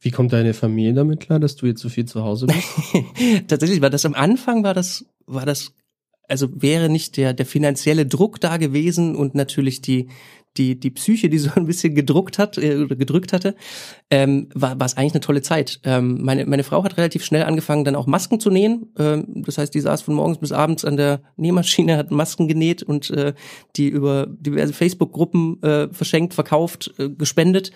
[0.00, 2.68] Wie kommt deine Familie damit klar, dass du jetzt so viel zu Hause bist?
[3.48, 5.72] Tatsächlich war das am Anfang war das war das
[6.28, 10.08] also wäre nicht der der finanzielle Druck da gewesen und natürlich die
[10.56, 13.54] die, die Psyche, die so ein bisschen gedruckt hat äh, gedrückt hatte,
[14.10, 15.80] ähm, war, war es eigentlich eine tolle Zeit.
[15.84, 18.92] Ähm, meine, meine Frau hat relativ schnell angefangen, dann auch Masken zu nähen.
[18.98, 22.82] Ähm, das heißt, die saß von morgens bis abends an der Nähmaschine, hat Masken genäht
[22.82, 23.34] und äh,
[23.76, 27.72] die über diverse Facebook-Gruppen äh, verschenkt, verkauft, äh, gespendet.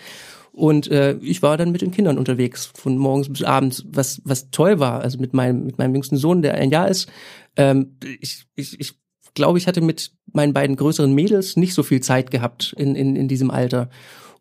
[0.52, 4.50] Und äh, ich war dann mit den Kindern unterwegs, von morgens bis abends, was, was
[4.50, 5.02] toll war.
[5.02, 7.10] Also mit meinem, mit meinem jüngsten Sohn, der ein Jahr ist.
[7.56, 8.94] Ähm, ich, ich, ich
[9.36, 13.14] glaube, ich hatte mit meinen beiden größeren Mädels nicht so viel Zeit gehabt in, in,
[13.14, 13.88] in diesem Alter.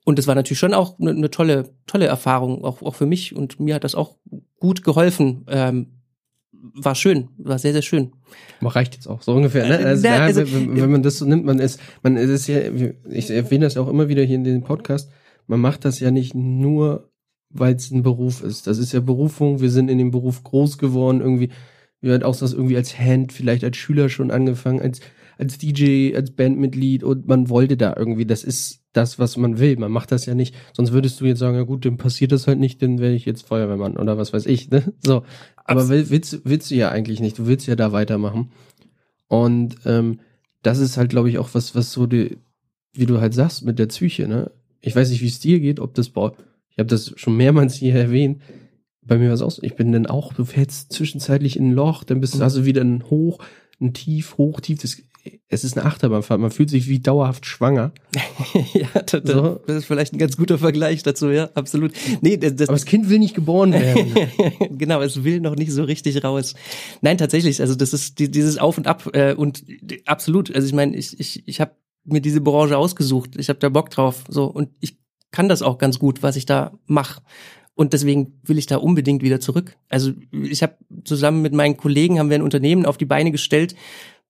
[0.04, 3.36] Und das war natürlich schon auch eine, eine tolle, tolle Erfahrung, auch, auch für mich.
[3.36, 4.16] Und mir hat das auch
[4.60, 5.46] gut geholfen.
[5.48, 5.88] Ähm,
[6.74, 8.12] war schön, war sehr, sehr schön.
[8.60, 9.78] Aber reicht jetzt auch so ungefähr, ne?
[9.78, 12.60] Also, Na, also wenn, wenn, man das so nimmt, man ist, man ist ja,
[13.10, 15.12] ich erwähne das ja auch immer wieder hier in dem Podcast,
[15.48, 17.12] man macht das ja nicht nur,
[17.50, 18.68] weil es ein Beruf ist.
[18.68, 21.50] Das ist ja Berufung, wir sind in dem Beruf groß geworden, irgendwie,
[22.14, 24.99] haben auch das irgendwie als Hand, vielleicht als Schüler schon angefangen, als,
[25.38, 29.78] als DJ, als Bandmitglied und man wollte da irgendwie, das ist das, was man will.
[29.78, 32.47] Man macht das ja nicht, sonst würdest du jetzt sagen, ja gut, dem passiert das
[32.47, 34.93] halt nicht, dann wäre ich jetzt Feuerwehrmann oder was weiß ich, ne?
[35.06, 35.24] So.
[35.56, 38.51] Aber willst, willst du ja eigentlich nicht, du willst ja da weitermachen.
[39.28, 40.20] Und ähm,
[40.62, 42.38] das ist halt, glaube ich, auch was, was so die,
[42.93, 44.51] wie du halt sagst, mit der Psyche, ne?
[44.86, 46.32] ich weiß nicht, wie es dir geht, ob das bei,
[46.70, 48.41] ich habe das schon mehrmals hier erwähnt,
[49.06, 51.74] bei mir war es auch so, ich bin dann auch, du fällst zwischenzeitlich in ein
[51.74, 53.39] Loch, dann bist du also wieder ein Hoch,
[53.80, 54.97] ein Tief, Hoch, Tief, das,
[55.47, 57.91] es ist eine Achterbahnfahrt, man fühlt sich wie dauerhaft schwanger.
[58.74, 59.62] ja, das, so.
[59.68, 61.93] das, ist vielleicht ein ganz guter Vergleich dazu, ja, absolut.
[62.22, 64.14] Nee, das, das, Aber das Kind will nicht geboren werden.
[64.78, 66.56] genau, es will noch nicht so richtig raus.
[67.01, 69.64] Nein, tatsächlich, also das ist die, dieses Auf und Ab äh, und
[70.06, 71.72] absolut, also ich meine, ich, ich, ich habe
[72.06, 73.32] mir diese Branche ausgesucht.
[73.38, 74.24] Ich habe da Bock drauf.
[74.30, 74.97] So und ich
[75.32, 77.22] kann das auch ganz gut, was ich da mache.
[77.76, 79.78] Und deswegen will ich da unbedingt wieder zurück.
[79.89, 83.76] Also ich habe zusammen mit meinen Kollegen haben wir ein Unternehmen auf die Beine gestellt,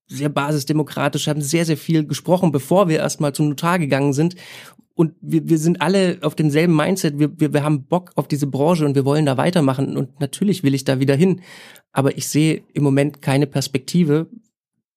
[0.08, 4.36] sehr basisdemokratisch, haben sehr, sehr viel gesprochen, bevor wir erstmal zum Notar gegangen sind.
[4.96, 7.20] Und wir, wir sind alle auf demselben Mindset.
[7.20, 9.98] Wir, wir, wir haben Bock auf diese Branche und wir wollen da weitermachen.
[9.98, 11.42] Und natürlich will ich da wieder hin.
[11.92, 14.28] Aber ich sehe im Moment keine Perspektive,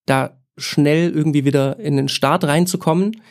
[0.07, 3.23] da schnell irgendwie wieder in den Start reinzukommen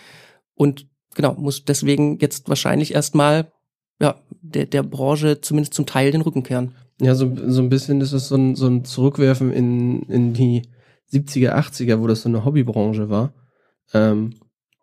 [0.55, 3.51] und genau, muss deswegen jetzt wahrscheinlich erstmal
[3.99, 6.73] ja, der, der Branche zumindest zum Teil den Rücken kehren.
[7.01, 10.63] Ja, so, so ein bisschen ist es so ein, so ein Zurückwerfen in, in die
[11.11, 13.33] 70er, 80er, wo das so eine Hobbybranche war.
[13.93, 14.33] Ähm,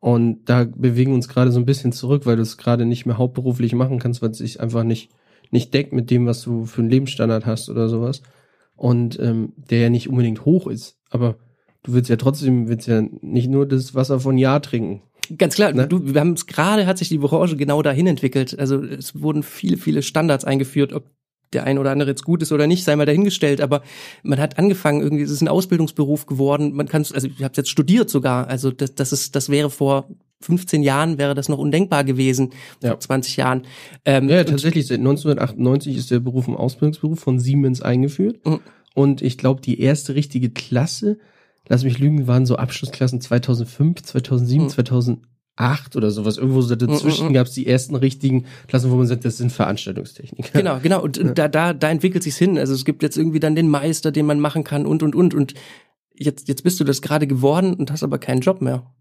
[0.00, 3.06] und da bewegen wir uns gerade so ein bisschen zurück, weil du es gerade nicht
[3.06, 5.10] mehr hauptberuflich machen kannst, weil es sich einfach nicht,
[5.50, 8.22] nicht deckt mit dem, was du für einen Lebensstandard hast oder sowas.
[8.76, 10.98] Und ähm, der ja nicht unbedingt hoch ist.
[11.10, 11.36] Aber
[11.84, 15.02] du willst ja trotzdem, willst ja nicht nur das Wasser von Ja trinken.
[15.38, 15.86] Ganz klar, ne?
[15.86, 18.58] du, wir haben es gerade, hat sich die Branche genau dahin entwickelt.
[18.58, 21.04] Also es wurden viele, viele Standards eingeführt, ob
[21.52, 23.82] der ein oder andere jetzt gut ist oder nicht, sei mal dahingestellt, aber
[24.22, 27.70] man hat angefangen, irgendwie, es ist ein Ausbildungsberuf geworden, man kann also ich habe jetzt
[27.70, 30.08] studiert sogar, also das, das ist, das wäre vor
[30.40, 32.52] 15 Jahren wäre das noch undenkbar gewesen,
[32.82, 32.90] ja.
[32.90, 33.62] vor 20 Jahren.
[34.04, 38.44] Ähm, ja, tatsächlich, seit 1998 ist der Beruf im Ausbildungsberuf von Siemens eingeführt.
[38.46, 38.60] Mhm.
[38.94, 41.18] Und ich glaube, die erste richtige Klasse
[41.68, 44.68] lass mich lügen, waren so Abschlussklassen 2005, 2007, hm.
[44.70, 46.36] 2008 oder sowas.
[46.36, 49.38] Irgendwo so dazwischen hm, hm, gab es die ersten richtigen Klassen, wo man sagt, das
[49.38, 50.58] sind Veranstaltungstechniker.
[50.58, 51.02] Genau, genau.
[51.02, 51.24] Und, ja.
[51.32, 52.58] da, da, da entwickelt sich's hin.
[52.58, 55.34] Also es gibt jetzt irgendwie dann den Meister, den man machen kann und, und, und.
[55.34, 55.54] Und
[56.14, 58.92] jetzt, jetzt bist du das gerade geworden und hast aber keinen Job mehr.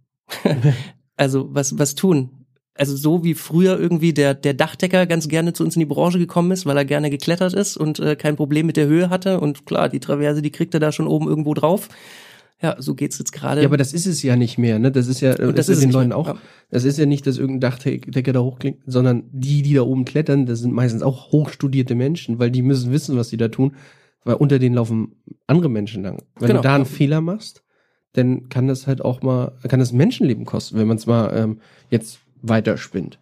[1.18, 2.44] also was, was tun?
[2.76, 6.18] also so wie früher irgendwie der, der Dachdecker ganz gerne zu uns in die Branche
[6.18, 9.40] gekommen ist, weil er gerne geklettert ist und äh, kein Problem mit der Höhe hatte.
[9.40, 11.90] Und klar, die Traverse, die kriegt er da schon oben irgendwo drauf.
[12.64, 13.62] Ja, so geht's jetzt gerade.
[13.62, 14.90] Ja, aber das ist es ja nicht mehr, ne?
[14.90, 16.38] Das ist ja, das, das ist den Leuten auch.
[16.72, 20.46] Das ist ja nicht, dass irgendein Dachdecker da hochklingt, sondern die, die da oben klettern,
[20.46, 23.76] das sind meistens auch hochstudierte Menschen, weil die müssen wissen, was sie da tun,
[24.24, 26.24] weil unter denen laufen andere Menschen lang.
[26.40, 26.62] Wenn genau.
[26.62, 27.64] du da einen Fehler machst,
[28.14, 31.60] dann kann das halt auch mal, kann das Menschenleben kosten, wenn man es mal ähm,
[31.90, 33.20] jetzt weiterspinnt.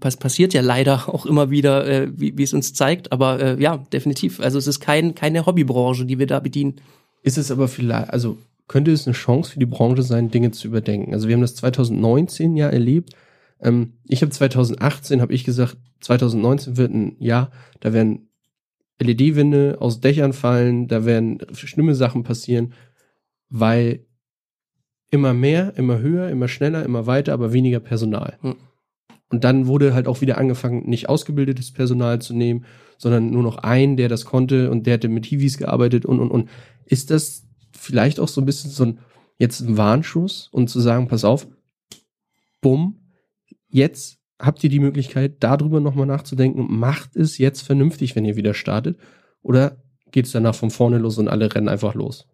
[0.00, 3.62] Was passiert ja leider auch immer wieder, äh, wie, wie es uns zeigt, aber äh,
[3.62, 4.40] ja, definitiv.
[4.40, 6.74] Also es ist kein, keine Hobbybranche, die wir da bedienen.
[7.22, 10.68] Ist es aber vielleicht, also könnte es eine Chance für die Branche sein, Dinge zu
[10.68, 11.12] überdenken.
[11.12, 13.10] Also wir haben das 2019 ja erlebt.
[13.60, 17.50] Ähm, ich habe 2018, habe ich gesagt, 2019 wird ein Jahr,
[17.80, 18.28] da werden
[19.00, 22.74] LED-Wände aus Dächern fallen, da werden schlimme Sachen passieren,
[23.48, 24.06] weil
[25.10, 28.38] immer mehr, immer höher, immer schneller, immer weiter, aber weniger Personal.
[28.40, 28.56] Hm.
[29.30, 32.64] Und dann wurde halt auch wieder angefangen, nicht ausgebildetes Personal zu nehmen,
[32.98, 36.30] sondern nur noch einen, der das konnte und der hatte mit Hiwis gearbeitet und, und,
[36.30, 36.48] und.
[36.84, 37.43] Ist das
[37.76, 38.98] vielleicht auch so ein bisschen so ein,
[39.38, 41.46] jetzt ein Warnschuss und zu sagen, pass auf,
[42.60, 43.00] bumm,
[43.68, 48.54] jetzt habt ihr die Möglichkeit, darüber nochmal nachzudenken, macht es jetzt vernünftig, wenn ihr wieder
[48.54, 48.98] startet,
[49.42, 52.26] oder geht es danach von vorne los und alle rennen einfach los?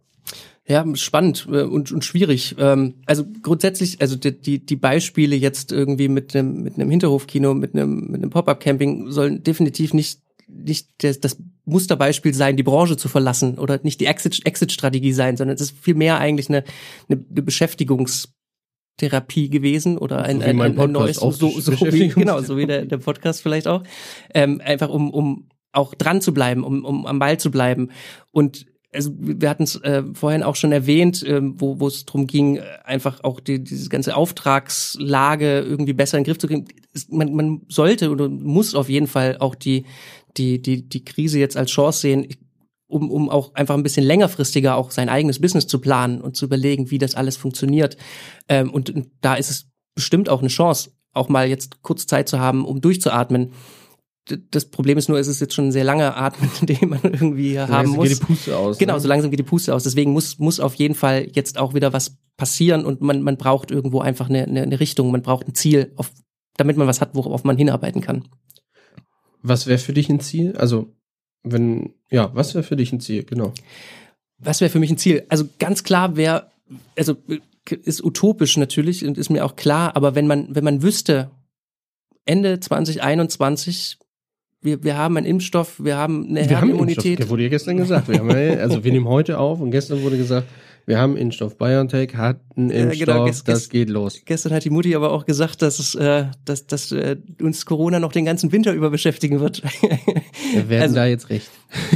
[0.66, 2.55] Ja, spannend äh, und, und schwierig.
[2.59, 7.74] Ähm, also grundsätzlich, also die, die Beispiele jetzt irgendwie mit einem, mit einem Hinterhofkino, mit
[7.74, 10.20] einem, mit einem Pop-Up-Camping sollen definitiv nicht
[10.53, 15.36] nicht das, das Musterbeispiel sein, die Branche zu verlassen oder nicht die Exit-Strategie Exit sein,
[15.36, 16.64] sondern es ist vielmehr eigentlich eine,
[17.08, 18.40] eine, eine Beschäftigungsthematik
[19.00, 22.66] Therapie gewesen oder ein, so ein, ein, ein neues, so, so, wie, genau, so wie
[22.66, 23.82] der, der Podcast vielleicht auch,
[24.34, 27.90] ähm, einfach um, um auch dran zu bleiben, um, um am Ball zu bleiben.
[28.30, 32.26] Und also wir hatten es äh, vorhin auch schon erwähnt, äh, wo wo es darum
[32.26, 36.66] ging, einfach auch die, diese ganze Auftragslage irgendwie besser in den Griff zu kriegen.
[37.08, 39.86] Man, man sollte oder muss auf jeden Fall auch die
[40.37, 42.28] die die die Krise jetzt als Chance sehen,
[42.87, 46.47] um um auch einfach ein bisschen längerfristiger auch sein eigenes Business zu planen und zu
[46.47, 47.97] überlegen, wie das alles funktioniert.
[48.49, 52.28] Ähm, und, und da ist es bestimmt auch eine Chance, auch mal jetzt kurz Zeit
[52.28, 53.53] zu haben, um durchzuatmen
[54.51, 57.55] das Problem ist nur, es ist jetzt schon ein sehr langer Atmen, den man irgendwie
[57.55, 58.09] so haben muss.
[58.09, 58.78] Geht die Puste aus.
[58.78, 59.01] Genau, ne?
[59.01, 59.85] so langsam geht die Puste aus.
[59.85, 63.70] Deswegen muss, muss auf jeden Fall jetzt auch wieder was passieren und man, man braucht
[63.70, 66.11] irgendwo einfach eine, eine, eine Richtung, man braucht ein Ziel, auf,
[66.57, 68.28] damit man was hat, worauf man hinarbeiten kann.
[69.43, 70.57] Was wäre für dich ein Ziel?
[70.57, 70.93] Also,
[71.43, 73.53] wenn, ja, was wäre für dich ein Ziel, genau.
[74.38, 75.24] Was wäre für mich ein Ziel?
[75.28, 76.51] Also ganz klar wäre,
[76.97, 77.16] also
[77.70, 81.30] ist utopisch natürlich und ist mir auch klar, aber wenn man, wenn man wüsste,
[82.24, 83.99] Ende 2021
[84.62, 87.20] wir, wir haben einen Impfstoff, wir haben eine wir Herdenimmunität.
[87.20, 88.09] Haben wurde ja gestern gesagt.
[88.09, 90.47] Wir haben, also wir nehmen heute auf und gestern wurde gesagt,
[90.87, 91.57] wir haben Impfstoff.
[91.57, 94.20] BioNTech hat einen Impfstoff, ja, genau, das geht los.
[94.24, 98.01] Gestern hat die Mutti aber auch gesagt, dass es, äh, dass, dass äh, uns Corona
[98.01, 99.62] noch den ganzen Winter über beschäftigen wird.
[100.53, 101.51] Wir werden also, da jetzt recht.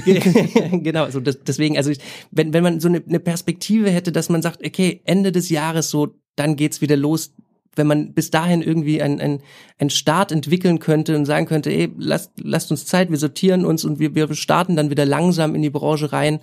[0.83, 1.99] genau, so das, deswegen, also ich,
[2.31, 5.91] wenn, wenn man so eine, eine Perspektive hätte, dass man sagt, okay, Ende des Jahres
[5.91, 7.33] so, dann geht's wieder los,
[7.77, 9.41] wenn man bis dahin irgendwie einen,
[9.79, 13.85] einen Start entwickeln könnte und sagen könnte, ey, lasst, lasst uns Zeit, wir sortieren uns
[13.85, 16.41] und wir, wir starten dann wieder langsam in die Branche rein,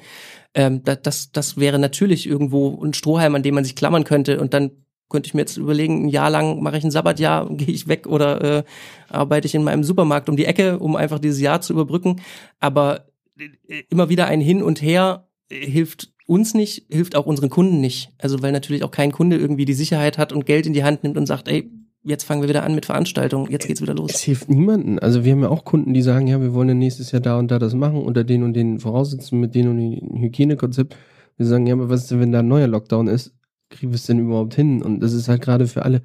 [0.54, 4.54] ähm, das, das, wäre natürlich irgendwo ein Strohhalm, an dem man sich klammern könnte und
[4.54, 4.72] dann
[5.10, 8.08] könnte ich mir jetzt überlegen, ein Jahr lang mache ich ein Sabbatjahr, gehe ich weg
[8.08, 8.64] oder äh,
[9.10, 12.22] arbeite ich in meinem Supermarkt um die Ecke, um einfach dieses Jahr zu überbrücken.
[12.60, 17.50] Aber äh, immer wieder ein Hin und Her äh, hilft uns nicht, hilft auch unseren
[17.50, 18.12] Kunden nicht.
[18.18, 21.04] Also weil natürlich auch kein Kunde irgendwie die Sicherheit hat und Geld in die Hand
[21.04, 21.70] nimmt und sagt, ey,
[22.04, 24.12] jetzt fangen wir wieder an mit Veranstaltungen, jetzt geht's wieder los.
[24.14, 25.00] Es hilft niemanden.
[25.00, 27.38] Also wir haben ja auch Kunden, die sagen, ja, wir wollen ja nächstes Jahr da
[27.38, 30.96] und da das machen, unter den und den Voraussetzungen, mit denen und den Hygienekonzept.
[31.38, 33.34] Wir sagen, ja, aber was ist denn, wenn da ein neuer Lockdown ist?
[33.70, 34.82] Kriegen wir es denn überhaupt hin?
[34.82, 36.02] Und das ist halt gerade für alle,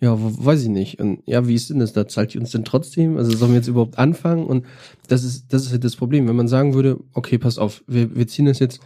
[0.00, 1.00] ja, weiß ich nicht.
[1.00, 1.92] Und ja, wie ist denn das?
[1.92, 3.16] Da zahlt die uns denn trotzdem?
[3.16, 4.46] Also sollen wir jetzt überhaupt anfangen?
[4.46, 4.66] Und
[5.08, 6.28] das ist, das ist halt das Problem.
[6.28, 8.80] Wenn man sagen würde, okay, pass auf, wir, wir ziehen das jetzt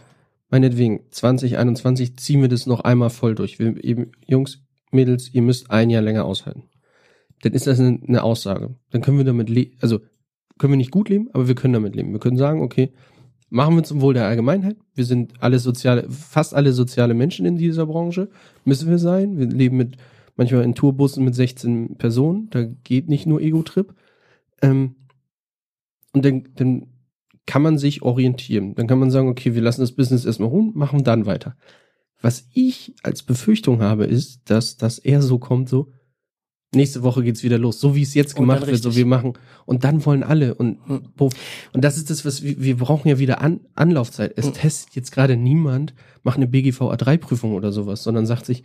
[0.49, 3.59] meinetwegen 2021 ziehen wir das noch einmal voll durch.
[3.59, 4.64] Wir eben, Jungs,
[4.95, 6.63] Mädels, ihr müsst ein Jahr länger aushalten.
[7.41, 8.75] Dann ist das eine, Aussage.
[8.91, 9.99] Dann können wir damit leben, also
[10.57, 12.11] können wir nicht gut leben, aber wir können damit leben.
[12.11, 12.93] Wir können sagen, okay,
[13.49, 14.77] machen wir zum Wohl der Allgemeinheit.
[14.93, 18.29] Wir sind alle soziale, fast alle soziale Menschen in dieser Branche.
[18.63, 19.37] Müssen wir sein.
[19.37, 19.97] Wir leben mit,
[20.35, 22.49] manchmal in Tourbussen mit 16 Personen.
[22.49, 23.93] Da geht nicht nur Ego-Trip.
[24.61, 24.95] Ähm,
[26.13, 26.87] und dann, dann
[27.45, 28.75] kann man sich orientieren.
[28.75, 31.55] Dann kann man sagen, okay, wir lassen das Business erstmal ruhen, machen dann weiter.
[32.25, 35.91] Was ich als Befürchtung habe, ist, dass das eher so kommt, so,
[36.73, 39.33] nächste Woche geht's wieder los, so wie es jetzt gemacht wird, so wir machen,
[39.67, 41.03] und dann wollen alle, und, hm.
[41.19, 44.33] und das ist das, was wir, wir brauchen ja wieder An Anlaufzeit.
[44.37, 44.53] Es hm.
[44.55, 48.63] testet jetzt gerade niemand, macht eine BGVA 3 Prüfung oder sowas, sondern sagt sich,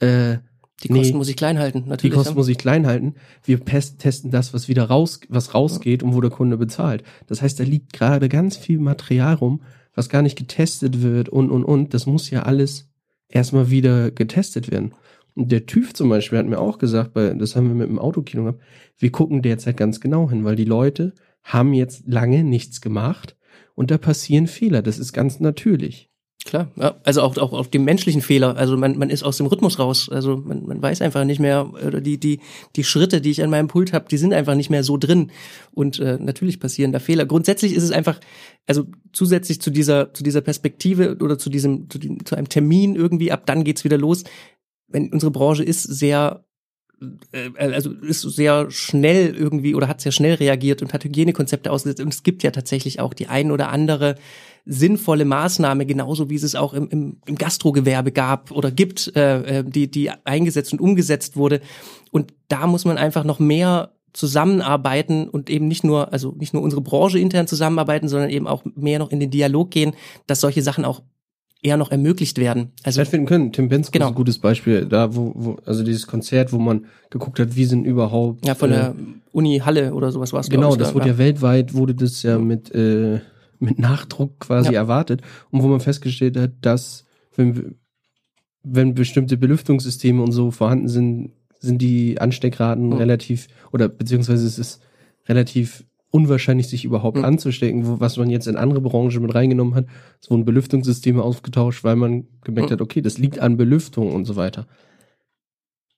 [0.00, 0.38] äh,
[0.82, 2.00] die Kosten nee, muss ich klein halten, natürlich.
[2.02, 2.36] Die Kosten ja.
[2.36, 3.14] muss ich klein halten.
[3.44, 7.04] Wir testen das, was wieder raus, was rausgeht und wo der Kunde bezahlt.
[7.28, 9.62] Das heißt, da liegt gerade ganz viel Material rum,
[9.94, 11.94] was gar nicht getestet wird und, und, und.
[11.94, 12.87] Das muss ja alles
[13.28, 14.94] erstmal wieder getestet werden.
[15.34, 17.98] Und der TÜV zum Beispiel hat mir auch gesagt, weil das haben wir mit dem
[17.98, 18.62] Autokino gehabt,
[18.98, 21.14] wir gucken derzeit ganz genau hin, weil die Leute
[21.44, 23.36] haben jetzt lange nichts gemacht
[23.74, 24.82] und da passieren Fehler.
[24.82, 26.10] Das ist ganz natürlich.
[26.44, 26.94] Klar, ja.
[27.02, 28.56] also auch, auch auf dem menschlichen Fehler.
[28.56, 30.08] Also man, man ist aus dem Rhythmus raus.
[30.08, 32.40] Also man, man weiß einfach nicht mehr, oder die, die,
[32.76, 35.32] die Schritte, die ich an meinem Pult habe, die sind einfach nicht mehr so drin.
[35.72, 37.26] Und äh, natürlich passieren da Fehler.
[37.26, 38.20] Grundsätzlich ist es einfach,
[38.66, 42.94] also zusätzlich zu dieser, zu dieser Perspektive oder zu diesem, zu, dem, zu einem Termin
[42.94, 44.22] irgendwie, ab dann geht's wieder los.
[44.86, 46.44] Wenn unsere Branche ist sehr
[47.32, 52.00] äh, also ist sehr schnell irgendwie oder hat sehr schnell reagiert und hat Hygienekonzepte ausgesetzt.
[52.00, 54.14] Und es gibt ja tatsächlich auch die ein oder andere
[54.68, 59.60] sinnvolle Maßnahme, genauso wie es es auch im, im, im Gastrogewerbe gab oder gibt, äh,
[59.60, 61.60] äh, die, die eingesetzt und umgesetzt wurde.
[62.12, 66.62] Und da muss man einfach noch mehr zusammenarbeiten und eben nicht nur, also nicht nur
[66.62, 69.94] unsere Branche intern zusammenarbeiten, sondern eben auch mehr noch in den Dialog gehen,
[70.26, 71.02] dass solche Sachen auch
[71.62, 72.72] eher noch ermöglicht werden.
[72.82, 73.52] Also stattfinden können.
[73.52, 74.06] Tim Benz genau.
[74.06, 74.86] ist ein gutes Beispiel.
[74.86, 78.46] Da, wo, wo, also dieses Konzert, wo man geguckt hat, wie sind überhaupt.
[78.46, 78.94] Ja, von äh, der
[79.32, 80.50] Uni Halle oder sowas war es.
[80.50, 81.12] Genau, das wurde ja.
[81.12, 83.20] ja weltweit, wurde das ja mit äh,
[83.60, 84.80] mit Nachdruck quasi ja.
[84.80, 87.04] erwartet und wo man festgestellt hat, dass
[87.34, 87.76] wenn,
[88.62, 92.92] wenn bestimmte Belüftungssysteme und so vorhanden sind, sind die Ansteckraten mhm.
[92.94, 94.82] relativ oder beziehungsweise es ist
[95.28, 97.24] relativ unwahrscheinlich, sich überhaupt mhm.
[97.24, 99.86] anzustecken, wo, was man jetzt in andere Branchen mit reingenommen hat.
[100.20, 102.74] Es wurden Belüftungssysteme ausgetauscht, weil man gemerkt mhm.
[102.74, 104.66] hat, okay, das liegt an Belüftung und so weiter.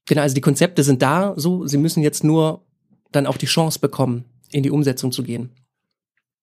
[0.07, 2.67] Genau, also die Konzepte sind da, so, sie müssen jetzt nur
[3.13, 5.51] dann auch die Chance bekommen, in die Umsetzung zu gehen.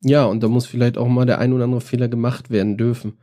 [0.01, 3.17] Ja, und da muss vielleicht auch mal der ein oder andere Fehler gemacht werden dürfen.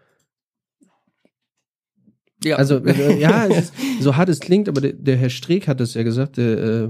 [2.43, 2.57] Ja.
[2.57, 5.95] Also, äh, ja, ist, so hart es klingt, aber der, der, Herr Streeck hat es
[5.95, 6.89] ja gesagt, der, äh,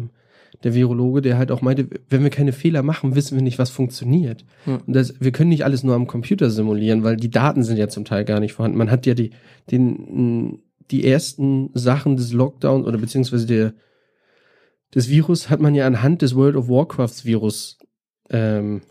[0.62, 3.70] der Virologe, der halt auch meinte, wenn wir keine Fehler machen, wissen wir nicht, was
[3.70, 4.45] funktioniert.
[4.64, 4.80] Hm.
[4.87, 7.89] Und das, wir können nicht alles nur am Computer simulieren, weil die Daten sind ja
[7.89, 8.78] zum Teil gar nicht vorhanden.
[8.78, 9.30] Man hat ja die,
[9.70, 13.74] den, die ersten Sachen des Lockdowns oder beziehungsweise der,
[14.95, 17.78] des Virus hat man ja anhand des World of Warcrafts Virus
[18.30, 18.82] ähm,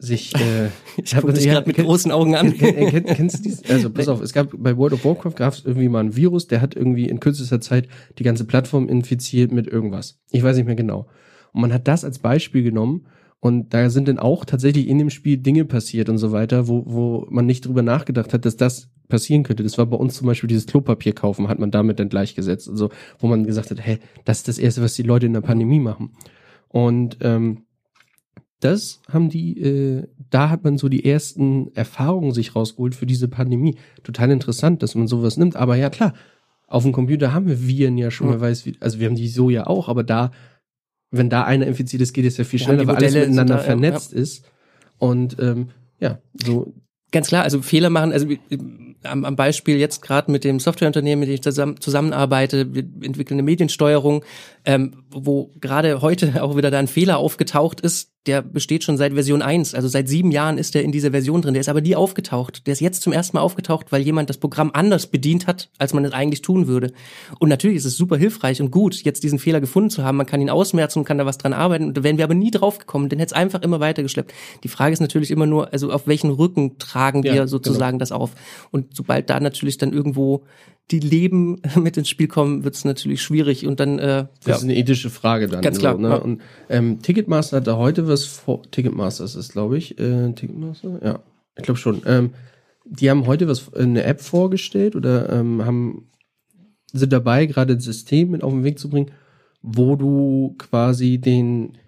[0.00, 0.34] sich.
[0.34, 0.68] Äh,
[1.02, 2.56] ich habe dich gerade mit großen Augen an.
[2.56, 3.62] Kenn, kennst du dies?
[3.70, 6.48] Also pass auf, es gab bei World of Warcraft gab es irgendwie mal ein Virus,
[6.48, 7.88] der hat irgendwie in kürzester Zeit
[8.18, 10.18] die ganze Plattform infiziert mit irgendwas.
[10.30, 11.06] Ich weiß nicht mehr genau.
[11.52, 13.06] Und man hat das als Beispiel genommen
[13.40, 16.84] und da sind dann auch tatsächlich in dem Spiel Dinge passiert und so weiter, wo,
[16.86, 19.62] wo man nicht drüber nachgedacht hat, dass das passieren könnte.
[19.62, 22.68] Das war bei uns zum Beispiel dieses Klopapier kaufen, hat man damit dann gleichgesetzt.
[22.68, 25.40] Also, wo man gesagt hat, hey, das ist das Erste, was die Leute in der
[25.40, 26.12] Pandemie machen.
[26.68, 27.64] Und ähm,
[28.60, 33.28] das haben die, äh, da hat man so die ersten Erfahrungen sich rausgeholt für diese
[33.28, 33.76] Pandemie.
[34.02, 35.56] Total interessant, dass man sowas nimmt.
[35.56, 36.14] Aber ja, klar,
[36.66, 39.28] auf dem Computer haben wir Viren ja schon, mal weiß, wie, also wir haben die
[39.28, 40.30] so ja auch, aber da,
[41.10, 44.12] wenn da einer infiziert ist, geht es ja viel schneller, weil alles miteinander da, vernetzt
[44.12, 44.18] ja.
[44.18, 44.44] ist.
[44.98, 46.72] Und ähm, ja, so.
[47.12, 48.28] Ganz klar, also Fehler machen, also
[49.02, 53.36] am, am Beispiel jetzt gerade mit dem Softwareunternehmen, mit dem ich zusammen, zusammenarbeite, wir entwickeln
[53.36, 54.24] eine Mediensteuerung,
[54.64, 59.14] ähm, wo gerade heute auch wieder da ein Fehler aufgetaucht ist, der besteht schon seit
[59.14, 61.54] Version 1, also seit sieben Jahren ist der in dieser Version drin.
[61.54, 62.66] Der ist aber nie aufgetaucht.
[62.66, 65.94] Der ist jetzt zum ersten Mal aufgetaucht, weil jemand das Programm anders bedient hat, als
[65.94, 66.92] man es eigentlich tun würde.
[67.38, 70.18] Und natürlich ist es super hilfreich und gut, jetzt diesen Fehler gefunden zu haben.
[70.18, 71.86] Man kann ihn ausmerzen und kann da was dran arbeiten.
[71.86, 74.34] Und da wären wir aber nie drauf gekommen, den hätte es einfach immer weitergeschleppt.
[74.64, 78.00] Die Frage ist natürlich immer nur, also auf welchen Rücken tragen wir ja, sozusagen genau.
[78.00, 78.32] das auf?
[78.70, 80.44] Und sobald da natürlich dann irgendwo
[80.90, 83.98] die Leben mit ins Spiel kommen, wird es natürlich schwierig und dann.
[83.98, 84.56] Äh, das ja.
[84.56, 85.62] ist eine ethische Frage dann.
[85.62, 85.94] Ganz klar.
[85.94, 86.08] So, ne?
[86.08, 86.16] ja.
[86.16, 88.62] Und ähm, Ticketmaster hat da heute was vor.
[88.70, 89.98] Ticketmaster ist es, glaube ich.
[89.98, 91.20] Äh, Ticketmaster, ja,
[91.56, 92.02] ich glaube schon.
[92.06, 92.30] Ähm,
[92.84, 96.06] die haben heute was eine App vorgestellt oder ähm, haben
[96.92, 99.12] sind dabei, gerade ein System mit auf den Weg zu bringen,
[99.62, 101.78] wo du quasi den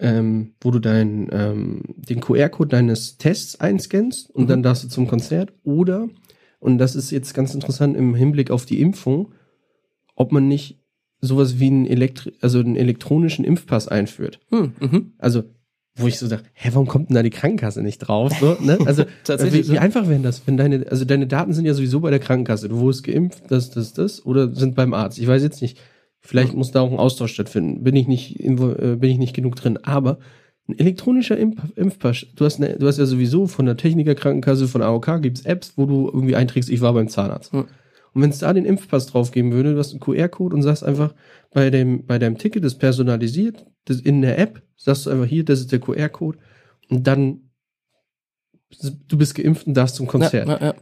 [0.00, 4.48] ähm, wo du dein, ähm, den QR-Code deines Tests einscannst und mhm.
[4.48, 6.08] dann darfst du zum Konzert oder
[6.60, 9.32] und das ist jetzt ganz interessant im Hinblick auf die Impfung,
[10.14, 10.78] ob man nicht
[11.20, 14.38] sowas wie einen, Elektri also einen elektronischen Impfpass einführt.
[14.50, 15.12] Hm, mhm.
[15.18, 15.44] Also,
[15.96, 18.32] wo ich so dachte, hä, warum kommt denn da die Krankenkasse nicht drauf?
[18.38, 18.78] So, ne?
[18.86, 22.00] Also, Tatsächlich wie, wie einfach wäre das, wenn deine, also deine Daten sind ja sowieso
[22.00, 22.68] bei der Krankenkasse.
[22.68, 25.18] Du wurdest geimpft, das, das, das, oder sind beim Arzt.
[25.18, 25.78] Ich weiß jetzt nicht.
[26.22, 27.82] Vielleicht muss da auch ein Austausch stattfinden.
[27.82, 29.78] Bin ich nicht, äh, bin ich nicht genug drin.
[29.82, 30.18] Aber
[30.70, 32.26] ein elektronischer Impf Impfpass.
[32.34, 35.86] Du hast, eine, du hast ja sowieso von der Technikerkrankenkasse, von AOK gibt's Apps, wo
[35.86, 37.52] du irgendwie einträgst, ich war beim Zahnarzt.
[37.52, 37.66] Hm.
[38.12, 40.82] Und wenn es da den Impfpass drauf geben würde, du hast einen QR-Code und sagst
[40.82, 41.14] einfach,
[41.52, 45.44] bei dem, bei deinem Ticket ist personalisiert, das in der App, sagst du einfach hier,
[45.44, 46.38] das ist der QR-Code
[46.88, 47.42] und dann
[49.08, 50.48] du bist geimpft und darfst zum Konzert.
[50.48, 50.74] Ja, ja, ja.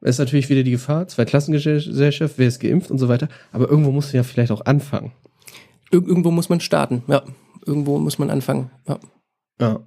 [0.00, 3.68] Das ist natürlich wieder die Gefahr, zwei Klassengesellschaft, wer ist geimpft und so weiter, aber
[3.68, 5.12] irgendwo musst du ja vielleicht auch anfangen.
[5.90, 7.22] Ir irgendwo muss man starten, ja
[7.66, 8.70] irgendwo muss man anfangen.
[8.86, 9.00] Ja.
[9.60, 9.86] ja.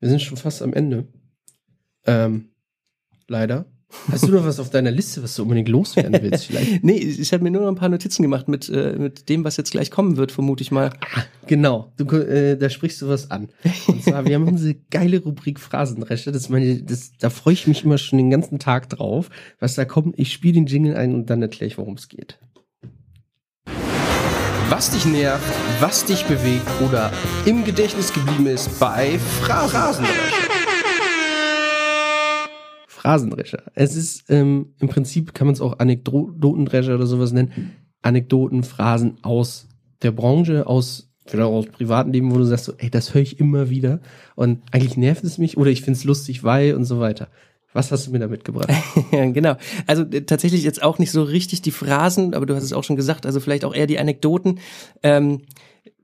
[0.00, 1.08] Wir sind schon fast am Ende.
[2.06, 2.50] Ähm,
[3.28, 3.66] leider.
[4.10, 6.82] Hast du noch was auf deiner Liste, was du unbedingt loswerden willst vielleicht?
[6.82, 9.56] nee, ich habe mir nur noch ein paar Notizen gemacht mit, äh, mit dem, was
[9.56, 10.90] jetzt gleich kommen wird, vermute ich mal.
[11.14, 13.50] Ah, genau, du, äh, da sprichst du was an.
[13.86, 16.32] Und zwar, wir haben unsere geile Rubrik Phrasenresche.
[16.32, 19.30] Das meine, das, da freue ich mich immer schon den ganzen Tag drauf,
[19.60, 20.18] was da kommt.
[20.18, 22.38] Ich spiele den Jingle ein und dann erkläre ich, worum es geht
[24.70, 25.44] was dich nervt,
[25.80, 27.12] was dich bewegt oder
[27.44, 30.04] im Gedächtnis geblieben ist bei Phrasenrescher.
[32.86, 33.62] Phrasenrescher.
[33.74, 37.72] Es ist ähm, im Prinzip kann man es auch Anekdotendrescher oder sowas nennen.
[38.02, 39.68] Anekdoten, Phrasen aus
[40.02, 43.22] der Branche, aus vielleicht auch aus privaten Leben, wo du sagst so, ey, das höre
[43.22, 44.00] ich immer wieder
[44.34, 47.28] und eigentlich nervt es mich oder ich finde es lustig, weil und so weiter.
[47.74, 48.70] Was hast du mir da mitgebracht?
[49.10, 49.56] genau.
[49.86, 52.84] Also äh, tatsächlich jetzt auch nicht so richtig die Phrasen, aber du hast es auch
[52.84, 54.60] schon gesagt, also vielleicht auch eher die Anekdoten.
[55.02, 55.42] Ähm,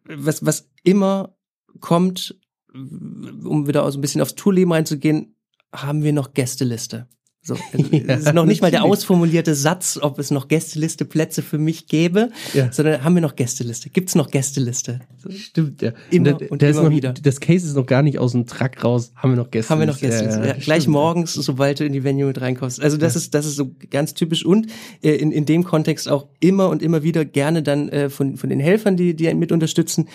[0.05, 1.37] was, was immer
[1.79, 2.35] kommt,
[2.75, 5.37] um wieder so ein bisschen aufs Tourleben reinzugehen,
[5.73, 7.07] haben wir noch Gästeliste.
[7.51, 7.57] So,
[7.91, 11.59] ja, es ist noch nicht mal der ausformulierte Satz, ob es noch Gästeliste Plätze für
[11.59, 12.71] mich gäbe, ja.
[12.71, 13.91] sondern haben wir noch Gästeliste?
[13.91, 15.01] Gibt's noch Gästeliste?
[15.29, 15.91] Stimmt, ja.
[16.11, 17.13] Immer und, und immer noch, wieder.
[17.13, 19.11] Das Case ist noch gar nicht aus dem Track raus.
[19.17, 19.73] Haben wir noch Gästeliste?
[19.73, 20.41] Haben wir noch Gästeliste?
[20.41, 20.53] Ja, ja.
[20.61, 22.81] Gleich morgens, sobald du in die Venue mit reinkommst.
[22.81, 24.69] Also das ist das ist so ganz typisch und
[25.03, 28.49] äh, in in dem Kontext auch immer und immer wieder gerne dann äh, von von
[28.49, 30.09] den Helfern, die die mit unterstützen.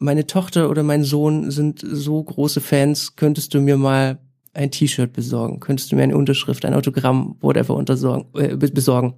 [0.00, 3.14] Meine Tochter oder mein Sohn sind so große Fans.
[3.14, 4.18] Könntest du mir mal
[4.52, 5.60] ein T-Shirt besorgen?
[5.60, 9.14] Könntest du mir eine Unterschrift, ein Autogramm, whatever untersorgen, äh, besorgen?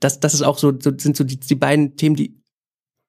[0.00, 2.40] Das, das ist auch so, so sind so die, die beiden Themen, die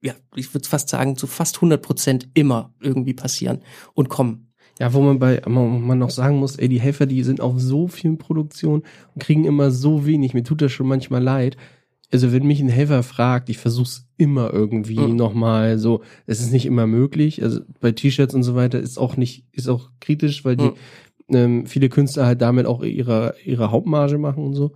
[0.01, 3.59] ja, ich würde fast sagen, zu fast 100 Prozent immer irgendwie passieren
[3.93, 4.51] und kommen.
[4.79, 7.87] Ja, wo man bei man noch sagen muss, ey, die Helfer, die sind auf so
[7.87, 8.81] vielen Produktionen
[9.13, 10.33] und kriegen immer so wenig.
[10.33, 11.55] Mir tut das schon manchmal leid.
[12.11, 15.15] Also wenn mich ein Helfer fragt, ich versuch's immer irgendwie mhm.
[15.15, 16.01] nochmal so.
[16.25, 17.43] Es ist nicht immer möglich.
[17.43, 20.75] Also bei T-Shirts und so weiter ist auch nicht, ist auch kritisch, weil die mhm.
[21.33, 24.71] Ähm, viele Künstler halt damit auch ihre ihre Hauptmarge machen und so.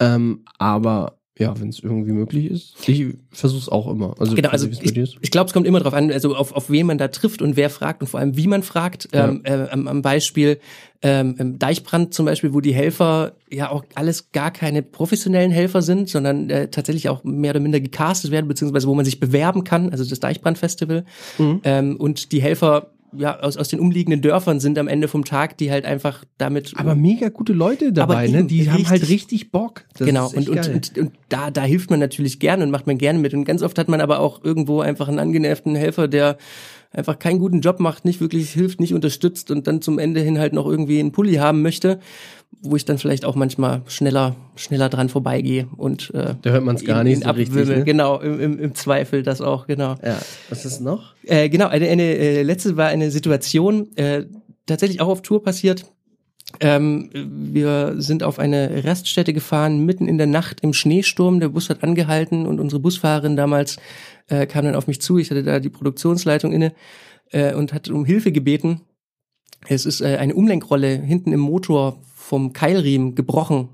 [0.00, 2.88] Ähm, aber ja, wenn es irgendwie möglich ist.
[2.88, 4.14] Ich versuche es auch immer.
[4.20, 6.86] Also, genau, also ich, ich glaube, es kommt immer darauf an, also auf, auf wen
[6.86, 9.08] man da trifft und wer fragt und vor allem wie man fragt.
[9.12, 9.28] Ja.
[9.28, 10.60] Ähm, äh, am Beispiel
[11.02, 16.08] ähm, Deichbrand zum Beispiel, wo die Helfer ja auch alles gar keine professionellen Helfer sind,
[16.08, 19.90] sondern äh, tatsächlich auch mehr oder minder gecastet werden, beziehungsweise wo man sich bewerben kann,
[19.90, 21.04] also das Deichbrand-Festival.
[21.38, 21.60] Mhm.
[21.64, 25.56] Ähm, und die Helfer ja, aus, aus den umliegenden Dörfern sind am Ende vom Tag,
[25.58, 26.72] die halt einfach damit.
[26.76, 28.44] Aber mega gute Leute dabei, ne?
[28.44, 29.84] Die haben halt richtig Bock.
[29.96, 32.98] Das genau, und, und, und, und da, da hilft man natürlich gerne und macht man
[32.98, 33.34] gerne mit.
[33.34, 36.36] Und ganz oft hat man aber auch irgendwo einfach einen angenervten Helfer, der
[36.94, 40.38] einfach keinen guten Job macht, nicht wirklich hilft, nicht unterstützt und dann zum Ende hin
[40.38, 42.00] halt noch irgendwie einen Pulli haben möchte
[42.60, 46.76] wo ich dann vielleicht auch manchmal schneller schneller dran vorbeigehe und äh, da hört man
[46.76, 47.84] es gar nicht so richtig, ne?
[47.84, 49.96] genau im, im, im Zweifel das auch genau.
[50.04, 50.18] Ja
[50.48, 51.14] was ist noch?
[51.24, 54.24] Äh, genau eine, eine äh, letzte war eine Situation äh,
[54.66, 55.86] tatsächlich auch auf Tour passiert
[56.60, 61.40] ähm, wir sind auf eine Raststätte gefahren mitten in der Nacht im Schneesturm.
[61.40, 63.76] Der Bus hat angehalten und unsere Busfahrerin damals
[64.28, 65.18] äh, kam dann auf mich zu.
[65.18, 66.72] Ich hatte da die Produktionsleitung inne
[67.30, 68.82] äh, und hat um Hilfe gebeten.
[69.66, 73.68] Es ist äh, eine Umlenkrolle hinten im Motor vom Keilriemen gebrochen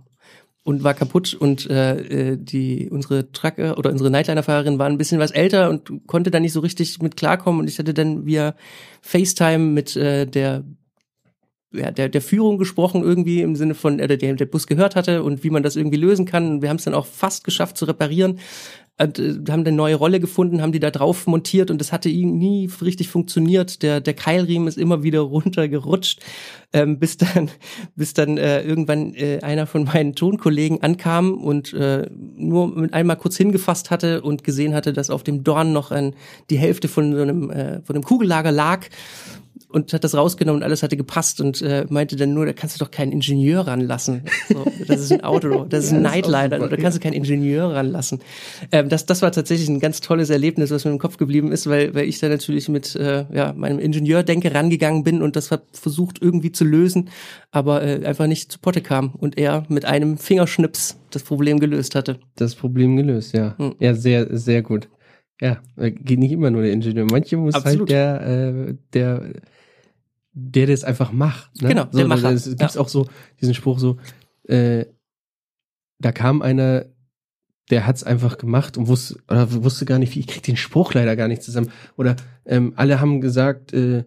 [0.62, 1.34] und war kaputt.
[1.34, 6.06] Und äh, äh, die unsere Trucker oder unsere Nightliner-Fahrerin war ein bisschen was älter und
[6.06, 7.60] konnte da nicht so richtig mit klarkommen.
[7.60, 8.54] Und ich hatte dann via
[9.02, 10.64] FaceTime mit äh, der
[11.72, 15.22] ja, der, der Führung gesprochen irgendwie im Sinne von, äh, der der Bus gehört hatte
[15.22, 16.62] und wie man das irgendwie lösen kann.
[16.62, 18.40] Wir haben es dann auch fast geschafft zu reparieren
[19.00, 22.08] und, äh, haben eine neue Rolle gefunden, haben die da drauf montiert und das hatte
[22.08, 23.82] nie richtig funktioniert.
[23.82, 26.20] Der, der Keilriemen ist immer wieder runtergerutscht,
[26.72, 27.50] ähm, bis dann,
[27.94, 33.16] bis dann äh, irgendwann äh, einer von meinen Tonkollegen ankam und äh, nur mit einmal
[33.16, 36.14] kurz hingefasst hatte und gesehen hatte, dass auf dem Dorn noch ein,
[36.50, 38.86] die Hälfte von so einem, äh, von einem Kugellager lag
[39.70, 42.78] und hat das rausgenommen und alles hatte gepasst und äh, meinte dann nur, da kannst
[42.78, 44.22] du doch keinen Ingenieur ranlassen.
[44.48, 47.72] So, das ist ein Auto, das ist ein ja, Nightliner, da kannst du keinen Ingenieur
[47.72, 48.20] ranlassen.
[48.72, 51.68] Ähm, das, das war tatsächlich ein ganz tolles Erlebnis, was mir im Kopf geblieben ist,
[51.68, 56.20] weil, weil ich da natürlich mit äh, ja, meinem Ingenieurdenke rangegangen bin und das versucht
[56.20, 57.10] irgendwie zu lösen,
[57.50, 61.94] aber äh, einfach nicht zu Potte kam und er mit einem Fingerschnips das Problem gelöst
[61.94, 62.18] hatte.
[62.36, 63.56] Das Problem gelöst, ja.
[63.58, 63.74] Hm.
[63.78, 64.88] Ja, sehr, sehr gut.
[65.40, 67.06] Ja, äh, geht nicht immer nur der Ingenieur.
[67.10, 67.90] Manche muss halt Absolut.
[67.90, 69.32] halt der, äh, der
[70.32, 71.62] der das einfach macht.
[71.62, 71.68] Ne?
[71.68, 72.30] Genau, so, der Macher.
[72.32, 72.80] Es gibt ja.
[72.80, 73.06] auch so
[73.40, 73.98] diesen Spruch so,
[74.44, 74.86] äh,
[75.98, 76.86] da kam einer,
[77.70, 80.94] der hat's einfach gemacht und wusste, oder wusste gar nicht, wie, ich krieg den Spruch
[80.94, 81.70] leider gar nicht zusammen.
[81.96, 82.16] Oder
[82.46, 84.04] ähm, alle haben gesagt, äh,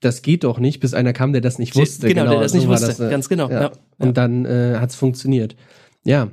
[0.00, 2.08] das geht doch nicht, bis einer kam, der das nicht wusste.
[2.08, 3.50] Genau, genau der das so nicht wusste, das, äh, ganz genau.
[3.50, 3.62] Ja.
[3.62, 3.72] Ja.
[3.98, 5.56] Und dann äh, hat's funktioniert.
[6.04, 6.30] Ja.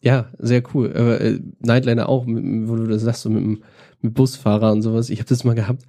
[0.00, 0.92] Ja, sehr cool.
[0.94, 3.62] Aber äh, Nightliner auch, wo du das sagst, so mit,
[4.00, 5.10] mit Busfahrer und sowas.
[5.10, 5.84] Ich habe das mal gehabt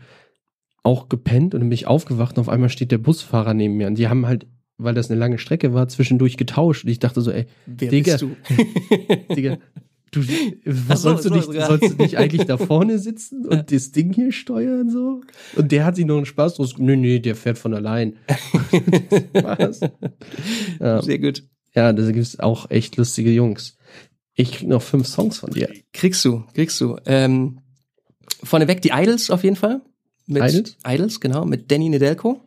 [0.84, 3.88] auch gepennt und dann bin ich aufgewacht und auf einmal steht der Busfahrer neben mir.
[3.88, 4.46] Und die haben halt,
[4.78, 6.84] weil das eine lange Strecke war, zwischendurch getauscht.
[6.84, 9.34] Und ich dachte so, ey, Wer Digga, bist du?
[9.36, 9.58] Digga,
[10.12, 10.22] du,
[10.66, 13.64] was so, sollst, du nicht, sollst du nicht eigentlich da vorne sitzen und ja.
[13.64, 15.22] das Ding hier steuern so?
[15.56, 16.78] Und der hat sich noch einen Spaß draus.
[16.78, 18.18] Nö, nee, der fährt von allein.
[19.34, 19.80] was?
[20.80, 21.02] Ja.
[21.02, 21.44] Sehr gut.
[21.74, 23.78] Ja, da gibt's auch echt lustige Jungs.
[24.36, 25.70] Ich krieg noch fünf Songs von dir.
[25.94, 26.98] Kriegst du, kriegst du.
[27.06, 27.60] Ähm,
[28.44, 29.82] vorneweg die Idols auf jeden Fall
[30.26, 32.40] mit Idols, Idols genau, mit Danny Nedelko.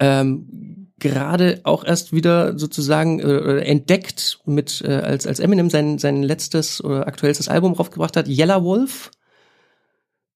[0.00, 6.22] Ähm, gerade auch erst wieder sozusagen äh, entdeckt mit äh, als als Eminem sein sein
[6.22, 9.10] letztes oder aktuellstes Album raufgebracht hat, Yellow Wolf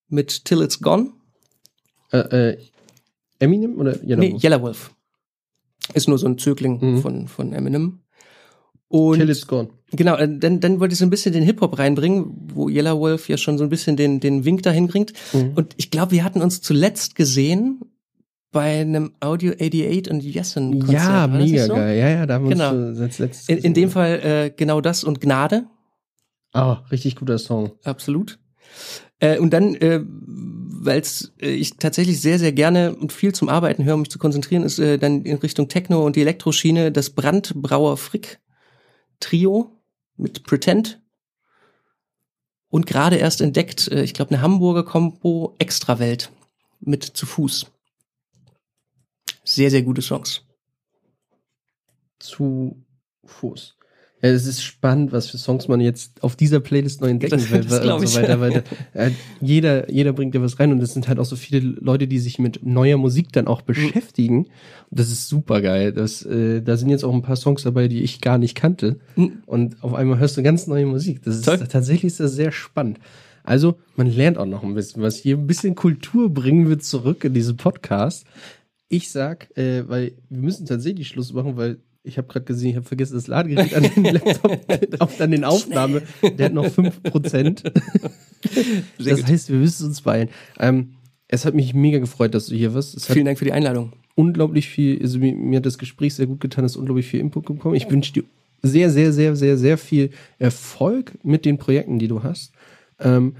[0.09, 1.13] mit Till It's Gone.
[2.13, 2.59] Äh, äh,
[3.39, 4.45] Eminem oder Yellow nee, Wolf?
[4.45, 4.95] Yellow Wolf.
[5.95, 6.99] Ist nur so ein Zögling mhm.
[7.03, 8.01] von von Eminem.
[8.89, 9.71] Und Till It's Gone.
[9.93, 13.29] Genau, äh, dann, dann wollte ich so ein bisschen den Hip-Hop reinbringen, wo Yellow Wolf
[13.29, 15.13] ja schon so ein bisschen den, den Wink dahin bringt.
[15.33, 15.53] Mhm.
[15.55, 17.81] Und ich glaube, wir hatten uns zuletzt gesehen
[18.53, 21.03] bei einem Audio 88 und Yessen Konzert.
[21.03, 21.75] Ja, mega so?
[21.75, 21.99] geil.
[21.99, 22.71] Ja, ja, da haben wir genau.
[22.71, 25.65] uns als letztes in, in dem Fall äh, genau das und Gnade.
[26.53, 27.73] Ah, oh, richtig guter Song.
[27.83, 28.39] Absolut.
[29.21, 31.03] Äh, und dann, äh, weil
[31.41, 34.65] äh, ich tatsächlich sehr, sehr gerne und viel zum Arbeiten höre, um mich zu konzentrieren,
[34.65, 38.41] ist äh, dann in Richtung Techno und die Elektroschiene das Brandbrauer Frick
[39.19, 39.82] Trio
[40.17, 41.01] mit Pretend
[42.69, 46.33] und gerade erst entdeckt, äh, ich glaube, eine Hamburger Combo Extrawelt
[46.81, 47.67] mit zu Fuß.
[49.45, 50.47] Sehr, sehr gute Songs.
[52.19, 52.83] Zu
[53.25, 53.77] Fuß.
[54.25, 57.61] Es ist spannend, was für Songs man jetzt auf dieser Playlist neu entdecken Das- will
[57.61, 58.25] das und so ich.
[58.25, 58.41] weiter.
[58.41, 58.63] Weil
[58.95, 59.11] äh,
[59.41, 62.21] jeder, jeder bringt ja was rein und es sind halt auch so viele Leute, die
[62.21, 63.51] sich mit neuer Musik dann Mhm.
[63.51, 64.45] auch beschäftigen.
[64.45, 65.93] Und das ist super geil.
[65.93, 69.01] Das, äh, da sind jetzt auch ein paar Songs dabei, die ich gar nicht kannte.
[69.47, 71.23] Und auf einmal hörst du ganz neue Musik.
[71.25, 71.59] Das ist Mhm.
[71.59, 71.69] Toll.
[71.69, 72.99] tatsächlich ist das sehr spannend.
[73.45, 75.17] Also, man lernt auch noch ein bisschen was.
[75.17, 78.25] Hier ein bisschen Kultur bringen wir zurück in diesen Podcast.
[78.89, 82.77] Ich sag, äh, weil wir müssen tatsächlich Schluss machen, weil ich habe gerade gesehen, ich
[82.77, 84.61] habe vergessen, das Ladegerät an den Laptop,
[85.01, 87.73] auf, an den Aufnahme, der hat noch 5%.
[88.99, 90.29] Sehr das heißt, wir müssen uns beeilen.
[90.59, 90.95] Ähm,
[91.29, 92.97] es hat mich mega gefreut, dass du hier warst.
[92.97, 93.93] Es Vielen Dank für die Einladung.
[94.17, 97.21] unglaublich viel, also mir, mir hat das Gespräch sehr gut getan, es ist unglaublich viel
[97.21, 97.77] Input gekommen.
[97.77, 98.25] Ich wünsche dir
[98.63, 102.53] sehr, sehr, sehr, sehr, sehr viel Erfolg mit den Projekten, die du hast.
[102.99, 103.37] Ähm,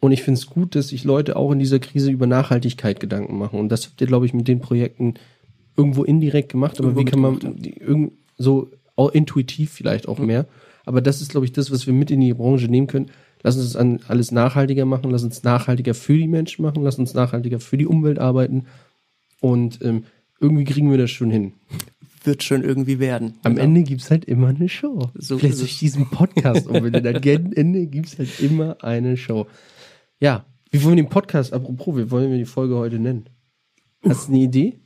[0.00, 3.38] und ich finde es gut, dass sich Leute auch in dieser Krise über Nachhaltigkeit Gedanken
[3.38, 3.60] machen.
[3.60, 5.14] Und das habt ihr, glaube ich, mit den Projekten
[5.80, 6.78] irgendwo indirekt gemacht.
[6.78, 8.70] Aber Irgendwo wie kann man die, irgend, so
[9.12, 10.46] intuitiv vielleicht auch mehr.
[10.84, 13.10] Aber das ist, glaube ich, das, was wir mit in die Branche nehmen können.
[13.42, 16.98] Lass uns das an alles nachhaltiger machen, lass uns nachhaltiger für die Menschen machen, lass
[16.98, 18.66] uns nachhaltiger für die Umwelt arbeiten.
[19.40, 20.04] Und ähm,
[20.40, 21.52] irgendwie kriegen wir das schon hin.
[22.24, 23.34] Wird schon irgendwie werden.
[23.42, 23.64] Am Genau.
[23.64, 25.10] Ende gibt's halt immer eine Show.
[25.14, 25.78] So Vielleicht durch es.
[25.78, 27.16] diesen Podcast umbenennen.
[27.24, 29.46] Am Ende gibt's halt immer eine Show.
[30.18, 33.24] Ja, wie wollen wir den Podcast, apropos, wie wollen wir die Folge heute nennen?
[34.06, 34.78] Hast du eine Idee?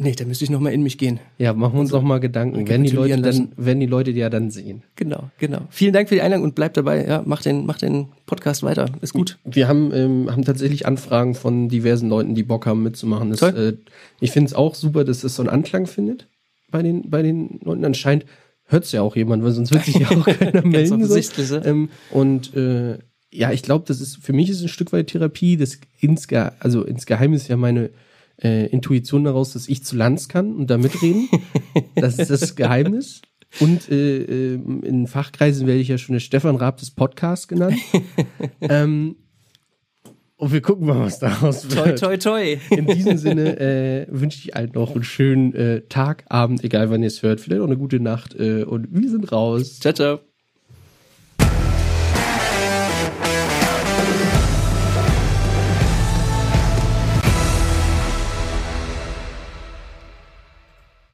[0.00, 1.18] Nee, da müsste ich noch mal in mich gehen.
[1.38, 2.68] Ja, machen wir uns doch mal Gedanken.
[2.68, 4.84] Werden die Leute dann, werden die Leute die ja dann sehen.
[4.94, 5.62] Genau, genau.
[5.70, 7.04] Vielen Dank für die Einladung und bleibt dabei.
[7.04, 8.86] Ja, mach den, mach den Podcast weiter.
[9.00, 9.38] Ist gut.
[9.44, 13.30] Wir haben, ähm, haben tatsächlich Anfragen von diversen Leuten, die Bock haben mitzumachen.
[13.30, 13.78] Das, Toll.
[13.80, 16.28] äh, ich finde es auch super, dass das so einen Anklang findet
[16.70, 17.84] bei den, bei den Leuten.
[17.84, 18.24] Anscheinend
[18.66, 20.92] hört's ja auch jemand, weil sonst wird sich ja auch keiner melden.
[20.92, 21.64] Offensichtlich, ja.
[21.64, 22.98] Ähm, und äh,
[23.32, 25.56] ja, ich glaube, das ist für mich ist ein Stück weit Therapie.
[25.56, 27.90] Das insge also insgeheim ist ja meine
[28.42, 31.28] äh, Intuition daraus, dass ich zu Lanz kann und da mitreden.
[31.94, 33.22] das ist das Geheimnis.
[33.60, 37.78] Und äh, äh, in Fachkreisen werde ich ja schon der Stefan Raab des Podcasts genannt.
[38.60, 39.16] ähm,
[40.36, 41.98] und wir gucken mal, was daraus Toi, wird.
[41.98, 42.56] toi, toi.
[42.70, 47.02] In diesem Sinne äh, wünsche ich allen noch einen schönen äh, Tag, Abend, egal wann
[47.02, 47.40] ihr es hört.
[47.40, 48.36] Vielleicht auch eine gute Nacht.
[48.38, 49.80] Äh, und wir sind raus.
[49.80, 50.27] Ciao, ciao.